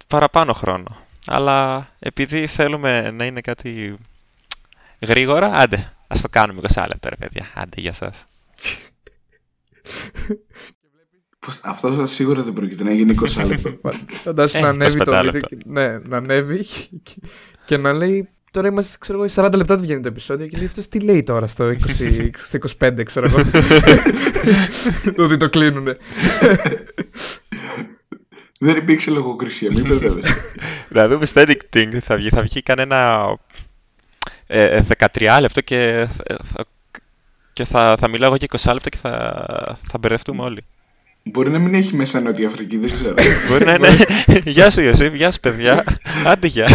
παραπάνω 0.07 0.53
χρόνο. 0.53 0.97
Αλλά 1.27 1.89
επειδή 1.99 2.47
θέλουμε 2.47 3.11
να 3.11 3.25
είναι 3.25 3.41
κάτι 3.41 3.97
γρήγορα, 5.01 5.53
άντε, 5.55 5.93
ας 6.07 6.21
το 6.21 6.29
κάνουμε 6.29 6.61
20 6.75 6.85
λεπτά 6.89 7.09
ρε 7.09 7.17
παιδιά. 7.17 7.47
Άντε, 7.55 7.81
για 7.81 7.93
σας. 7.93 8.27
Πώς, 11.39 11.61
αυτό 11.63 12.07
σίγουρα 12.07 12.43
δεν 12.43 12.53
πρόκειται 12.53 12.85
να 12.85 12.93
γίνει 12.93 13.15
20 13.21 13.47
λεπτά. 13.47 13.93
Φαντάσου 14.25 14.61
να 14.61 14.69
ανέβει 14.69 14.99
το 14.99 15.21
βίντεο. 15.23 15.41
Ναι, 15.65 15.99
να 15.99 16.17
ανέβει 16.17 16.67
και 17.65 17.77
να 17.77 17.93
λέει 17.93 18.29
Τώρα 18.53 18.69
είμαστε, 18.69 18.97
ξέρω 19.01 19.25
εγώ, 19.25 19.47
40 19.47 19.53
λεπτά 19.55 19.75
δεν 19.75 19.85
βγαίνει 19.85 20.03
το 20.03 20.09
επεισόδιο 20.09 20.47
και 20.47 20.57
λέει 20.57 20.67
αυτός 20.67 20.89
τι 20.89 21.01
λέει 21.01 21.23
τώρα 21.23 21.47
στο 21.47 21.73
20, 22.19 22.31
25, 22.79 23.05
ξέρω 23.05 23.27
εγώ. 23.27 23.39
Ότι 25.25 25.37
το 25.37 25.49
κλείνουνε. 25.49 25.97
Δεν 28.61 28.77
υπήρξε 28.77 29.11
λογοκρισία, 29.11 29.71
μην 29.73 29.87
μπερδεύεσαι. 29.87 30.35
Να 30.89 31.09
δούμε 31.09 31.27
στο 31.27 31.43
editing 31.47 31.99
θα 32.01 32.17
βγει, 32.17 32.29
θα 32.29 32.43
βγει 32.43 32.63
κανένα 32.63 33.29
ε, 34.53 34.83
13 34.99 35.07
ε, 35.13 35.41
λεπτό 35.41 35.61
και, 35.61 36.09
θα, 36.43 36.65
και 37.53 37.65
θα, 37.65 37.97
θα 38.01 38.09
μιλάω 38.09 38.29
εγώ 38.29 38.37
και 38.37 38.47
20 38.59 38.73
λεπτά 38.73 38.89
και 38.89 38.97
θα, 38.97 39.79
θα 39.83 39.99
μπερδευτούμε 39.99 40.43
όλοι. 40.43 40.65
Μπορεί 41.23 41.51
να 41.51 41.59
μην 41.59 41.75
έχει 41.75 41.97
μέσα 41.97 42.21
Νότια 42.21 42.47
Αφρική, 42.47 42.79
δεν 42.79 42.91
ξέρω. 42.91 43.15
Μπορεί 43.49 43.65
να 43.65 43.75
είναι. 43.75 43.89
γεια 44.45 44.71
σου, 44.71 44.81
Ιωσήφ, 44.81 45.15
γεια 45.15 45.31
σου, 45.31 45.41
παιδιά. 45.41 45.85
Άντε, 46.27 46.47
γεια. 46.47 46.69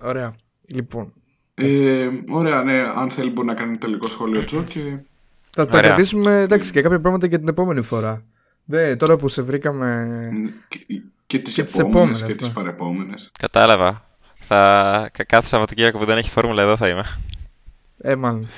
Ωραία. 0.00 0.34
Λοιπόν. 0.66 1.12
Ε, 1.54 2.08
ωραία, 2.28 2.62
ναι. 2.62 2.82
Αν 2.96 3.10
θέλει 3.10 3.30
μπορεί 3.30 3.46
να 3.46 3.54
κάνει 3.54 3.76
τελικό 3.76 4.08
σχόλιο 4.08 4.44
Τζο 4.44 4.64
και... 4.64 4.80
Θα 5.50 5.66
τα 5.66 5.80
κρατήσουμε 5.80 6.40
εντάξει, 6.40 6.72
και 6.72 6.82
κάποια 6.82 7.00
πράγματα 7.00 7.26
για 7.26 7.38
την 7.38 7.48
επόμενη 7.48 7.82
φορά. 7.82 8.22
Δε, 8.64 8.96
τώρα 8.96 9.16
που 9.16 9.28
σε 9.28 9.42
βρήκαμε... 9.42 10.20
Και, 11.26 11.38
και 11.38 11.42
τις, 11.42 11.54
και 11.54 11.80
επόμενες, 11.80 12.22
και 12.22 12.34
τις 12.34 12.46
ναι. 12.46 12.52
παρεπόμενες. 12.52 13.30
Κατάλαβα. 13.38 14.04
Θα... 14.34 15.10
Κάθε 15.26 15.46
Σαββατοκύριακο 15.46 15.98
που 15.98 16.04
δεν 16.04 16.18
έχει 16.18 16.30
φόρμουλα 16.30 16.62
εδώ 16.62 16.76
θα 16.76 16.88
είμαι. 16.88 17.04
Ε, 17.98 18.14
μάλλον. 18.14 18.48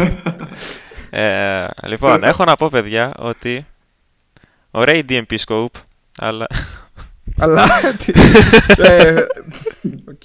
ε, 1.10 1.66
λοιπόν, 1.86 2.24
έχω 2.24 2.44
να 2.44 2.56
πω 2.56 2.68
παιδιά 2.68 3.14
ότι 3.18 3.66
ωραία 4.70 4.96
η 4.96 5.04
D&P 5.08 5.36
scope, 5.46 5.80
αλλά 6.18 6.46
αλλά. 7.38 7.64
Ε, 8.76 9.26
οκ. 10.08 10.24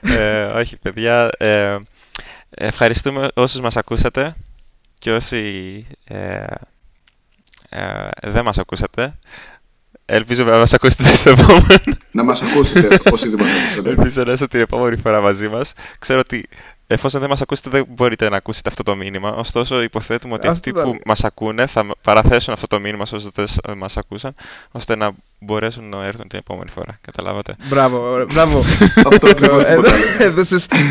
Ε, 0.00 0.44
όχι, 0.44 0.76
παιδιά. 0.76 1.30
Ε, 1.38 1.78
ευχαριστούμε 2.50 3.28
όσους 3.34 3.60
μας 3.60 3.76
ακούσατε 3.76 4.34
και 4.98 5.12
όσοι 5.12 5.86
δεν 8.22 8.44
μας 8.44 8.58
ακούσατε. 8.58 9.18
Ελπίζω 10.08 10.44
να 10.44 10.58
μας 10.58 10.72
ακούσετε 10.72 11.04
στο 11.14 11.30
επόμενο. 11.30 11.96
Να 12.10 12.22
μας 12.22 12.42
ακούσετε 12.42 12.98
όσοι 13.10 13.28
δεν 13.28 13.40
μας 13.40 13.50
ακούσατε. 13.50 13.88
Ελπίζω 13.88 14.22
να 14.24 14.32
είστε 14.32 14.46
την 14.46 14.60
επόμενη 14.60 14.96
φορά 14.96 15.20
μαζί 15.20 15.48
μας. 15.48 15.72
Ξέρω 15.98 16.20
ότι 16.20 16.48
εφόσον 16.86 17.20
δεν 17.20 17.28
μας 17.28 17.40
ακούσετε 17.40 17.70
δεν 17.70 17.86
μπορείτε 17.88 18.28
να 18.28 18.36
ακούσετε 18.36 18.68
αυτό 18.68 18.82
το 18.82 18.96
μήνυμα. 18.96 19.30
Ωστόσο 19.34 19.82
υποθέτουμε 19.82 20.34
ότι 20.34 20.46
αυτοί 20.46 20.72
που 20.72 20.96
μας 21.04 21.24
ακούνε 21.24 21.66
θα 21.66 21.86
παραθέσουν 22.02 22.52
αυτό 22.52 22.66
το 22.66 22.80
μήνυμα 22.80 23.06
σε 23.06 23.14
όσους 23.14 23.30
δεν 23.34 23.76
μας 23.76 23.96
ακούσαν 23.96 24.34
ώστε 24.70 24.96
να 24.96 25.10
μπορέσουν 25.38 25.88
να 25.88 26.04
έρθουν 26.04 26.28
την 26.28 26.38
επόμενη 26.38 26.70
φορά. 26.70 26.98
Καταλάβατε. 27.00 27.56
Μπράβο, 27.68 28.24
μπράβο. 28.32 28.64
αυτό 29.06 29.28
ακριβώς 29.28 29.64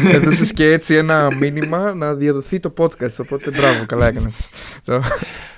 Έδωσες 0.08 0.52
και 0.54 0.72
έτσι 0.72 0.96
ένα 0.96 1.36
μήνυμα 1.40 1.94
να 1.94 2.14
διαδοθεί 2.14 2.60
το 2.60 2.74
podcast. 2.78 3.16
Οπότε 3.20 3.50
μπράβο, 3.52 3.86
καλά 3.86 4.08
έκανες. 4.08 4.50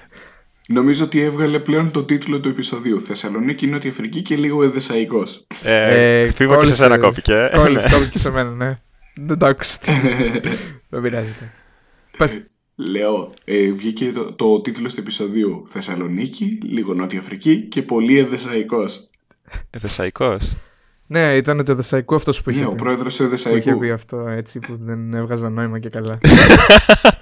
Νομίζω 0.67 1.03
ότι 1.03 1.21
έβγαλε 1.21 1.59
πλέον 1.59 1.91
το 1.91 2.03
τίτλο 2.03 2.39
του 2.39 2.49
επεισοδίου. 2.49 3.01
Θεσσαλονίκη, 3.01 3.67
Νότια 3.67 3.89
Αφρική 3.89 4.21
και 4.21 4.35
λίγο 4.35 4.63
εδεσαϊκό. 4.63 5.23
Ε, 5.63 6.19
ε, 6.21 6.31
και 6.31 6.65
σε 6.73 6.85
ένα 6.85 6.97
κόπηκε. 6.97 7.49
Κόλλησε, 7.55 7.89
κόπηκε 7.91 8.17
σε 8.25 8.29
μένα, 8.29 8.49
ναι. 8.49 8.79
Δεν 9.15 9.37
το 9.37 9.45
άκουσα. 9.45 9.77
Δεν 10.89 11.01
πειράζεται. 11.01 11.51
Πες. 12.17 12.41
Λέω, 12.75 13.33
ε, 13.45 13.71
βγήκε 13.71 14.11
το, 14.11 14.33
το 14.33 14.61
τίτλο 14.61 14.87
του 14.87 14.99
επεισοδίου 14.99 15.63
Θεσσαλονίκη, 15.67 16.59
λίγο 16.63 16.93
Νότια 16.93 17.19
Αφρική 17.19 17.61
και 17.61 17.81
πολύ 17.81 18.17
εδεσαϊκός. 18.17 19.09
Εδεσαϊκός. 19.69 20.55
Ναι, 21.07 21.35
ήταν 21.35 21.65
το 21.65 21.75
Δεσαϊκό 21.75 22.15
αυτός 22.15 22.41
που 22.41 22.49
είχε 22.49 22.59
Ναι, 22.59 22.65
ο 22.65 22.69
πει. 22.69 22.75
πρόεδρος 22.75 23.15
του 23.15 23.27
Που 23.27 23.33
είχε 23.35 23.49
Εδεσαϊκού. 23.49 23.79
πει 23.79 23.89
αυτό 23.91 24.27
έτσι 24.27 24.59
που 24.59 24.77
δεν 24.81 25.13
έβγαζα 25.13 25.49
νόημα 25.49 25.79
και 25.79 25.89
καλά. 25.89 26.17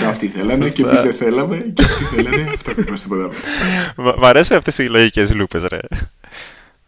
Τα 0.00 0.08
αυτοί 0.08 0.28
θέλανε 0.28 0.68
και 0.68 0.82
εμείς 0.82 1.02
δεν 1.02 1.14
θέλαμε 1.14 1.56
και 1.56 1.82
αυτοί 1.84 2.04
θέλανε 2.04 2.50
αυτό 2.54 2.70
ακριβώς 2.70 3.00
τίποτα 3.02 3.22
άλλο. 3.22 3.32
Μ' 3.96 4.20
μ' 4.20 4.24
αρέσουν 4.24 4.56
αυτές 4.56 4.78
οι 4.78 4.88
λογικές 4.88 5.34
λούπες, 5.34 5.64
ρε. 5.64 5.78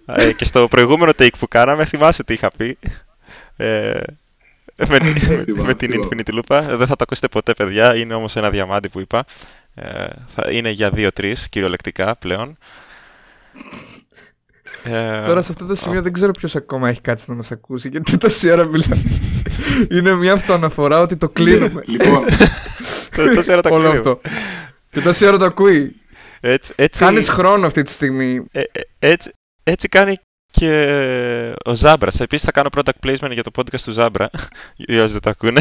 Ε, 0.07 0.33
και 0.33 0.45
στο 0.45 0.69
προηγούμενο 0.69 1.13
take 1.19 1.39
που 1.39 1.49
κάναμε, 1.49 1.85
θυμάσαι 1.85 2.25
τι 2.25 2.33
είχα 2.33 2.51
πει; 2.57 2.79
Ε, 3.57 4.01
με, 4.89 4.99
τη- 4.99 5.05
με- 5.29 5.43
Θυμάμαι, 5.45 5.67
με 5.67 5.75
την 5.75 5.91
θυμάμαι. 5.91 6.09
Infinity 6.11 6.35
Loop. 6.39 6.63
Δεν 6.77 6.87
θα 6.87 6.87
το 6.87 6.95
ακούσετε 6.99 7.29
ποτέ, 7.29 7.55
παιδιά. 7.55 7.97
Είναι 7.97 8.15
όμως 8.15 8.37
ένα 8.37 8.51
διαμάντι 8.51 8.89
που 8.89 9.01
είπα. 9.01 9.25
Ε, 9.75 10.07
θα 10.27 10.51
είναι 10.51 10.71
για 10.71 10.91
2-3 10.95 11.33
κυριολεκτικά 11.51 12.17
πλέον. 12.17 12.59
Ε, 14.85 15.23
Τώρα 15.27 15.43
σε 15.43 15.53
αυτό 15.53 15.67
το 15.67 15.75
σημείο 15.75 16.03
δεν 16.03 16.13
ξέρω 16.13 16.33
ποιος 16.33 16.57
ακόμα 16.57 16.89
έχει 16.89 17.01
κάτσει 17.01 17.25
να 17.31 17.37
μας 17.37 17.51
ακούσει 17.53 17.89
γιατί 17.89 18.17
τόση 18.19 18.51
ώρα 18.51 18.67
μιλάμε. 18.67 19.03
Είναι 19.91 20.15
μια 20.15 20.33
αυτοαναφορά 20.33 20.99
ότι 21.01 21.17
το 21.17 21.29
κλείνουμε. 21.29 21.83
Λοιπόν, 21.99 22.25
τό- 23.17 23.35
τόση 23.35 23.53
ώρα 23.53 23.63
τα 23.63 23.69
Όλο 23.71 23.79
κλείνω. 23.81 23.95
αυτό. 23.95 24.21
Και 24.91 25.01
τόση 25.01 25.27
ώρα 25.27 25.37
το 25.39 25.45
ακούει. 25.45 25.97
Έτσι, 26.41 26.73
έτσι, 26.77 27.05
Χάνει 27.05 27.23
χρόνο 27.23 27.67
αυτή 27.67 27.83
τη 27.83 27.91
στιγμή. 27.91 28.45
ε, 28.53 28.61
ε, 28.61 28.81
έτσι, 28.99 29.31
έτσι 29.63 29.89
κάνει 29.89 30.17
και 30.51 31.55
ο 31.65 31.75
Ζάμπρα. 31.75 32.11
Επίσης 32.19 32.45
θα 32.45 32.53
κάνω 32.53 32.69
product 32.77 33.07
placement 33.07 33.31
για 33.33 33.43
το 33.43 33.51
podcast 33.57 33.81
του 33.85 33.91
Ζάμπρα. 33.93 34.31
Για 34.77 35.03
όσοι 35.03 35.13
δεν 35.13 35.21
το 35.21 35.31
ακούνε. 35.31 35.61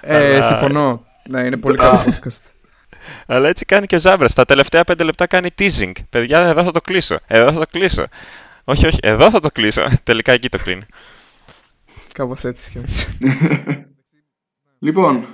Ε, 0.00 0.16
Αλλά- 0.34 0.42
συμφωνώ. 0.42 1.04
Ναι, 1.28 1.40
είναι 1.40 1.56
πολύ 1.56 1.76
καλό 1.76 2.04
podcast. 2.06 2.50
Αλλά 3.32 3.48
έτσι 3.48 3.64
κάνει 3.64 3.86
και 3.86 3.94
ο 3.94 3.98
Ζάμπρα. 3.98 4.28
Τα 4.28 4.44
τελευταία 4.44 4.82
5 4.86 5.04
λεπτά 5.04 5.26
κάνει 5.26 5.48
teasing. 5.58 5.92
Παιδιά, 6.10 6.38
εδώ 6.38 6.62
θα 6.62 6.70
το 6.70 6.80
κλείσω. 6.80 7.18
Εδώ 7.26 7.52
θα 7.52 7.58
το 7.58 7.66
κλείσω. 7.70 8.04
Όχι, 8.64 8.86
όχι, 8.86 8.98
εδώ 9.02 9.30
θα 9.30 9.40
το 9.40 9.50
κλείσω. 9.50 9.82
Τελικά 10.04 10.32
εκεί 10.32 10.48
το 10.48 10.58
κλείνει. 10.58 10.82
Κάπως 12.12 12.44
έτσι 12.44 12.70
κι 12.70 12.78
εμείς. 12.78 13.08
λοιπόν, 14.86 15.26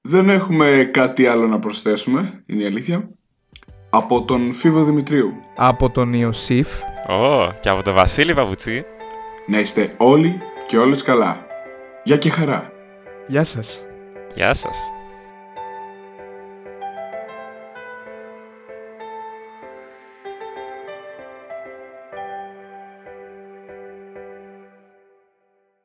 δεν 0.00 0.28
έχουμε 0.28 0.88
κάτι 0.92 1.26
άλλο 1.26 1.46
να 1.46 1.58
προσθέσουμε, 1.58 2.42
είναι 2.46 2.62
η 2.62 2.66
αλήθεια. 2.66 3.08
Από 3.90 4.24
τον 4.24 4.52
Φίβο 4.52 4.84
Δημητρίου. 4.84 5.32
Από 5.56 5.90
τον 5.90 6.12
Ιωσήφ. 6.12 6.68
Ω, 7.08 7.52
και 7.60 7.68
από 7.68 7.82
τον 7.82 7.94
Βασίλη 7.94 8.32
Βαβουτσί. 8.32 8.84
Να 9.46 9.58
είστε 9.58 9.94
όλοι 9.96 10.40
και 10.66 10.78
όλες 10.78 11.02
καλά. 11.02 11.46
Γεια 12.04 12.16
και 12.16 12.30
χαρά. 12.30 12.72
Γεια 13.26 13.44
σας. 13.44 13.80
Γεια 14.34 14.54
σας. 14.54 14.93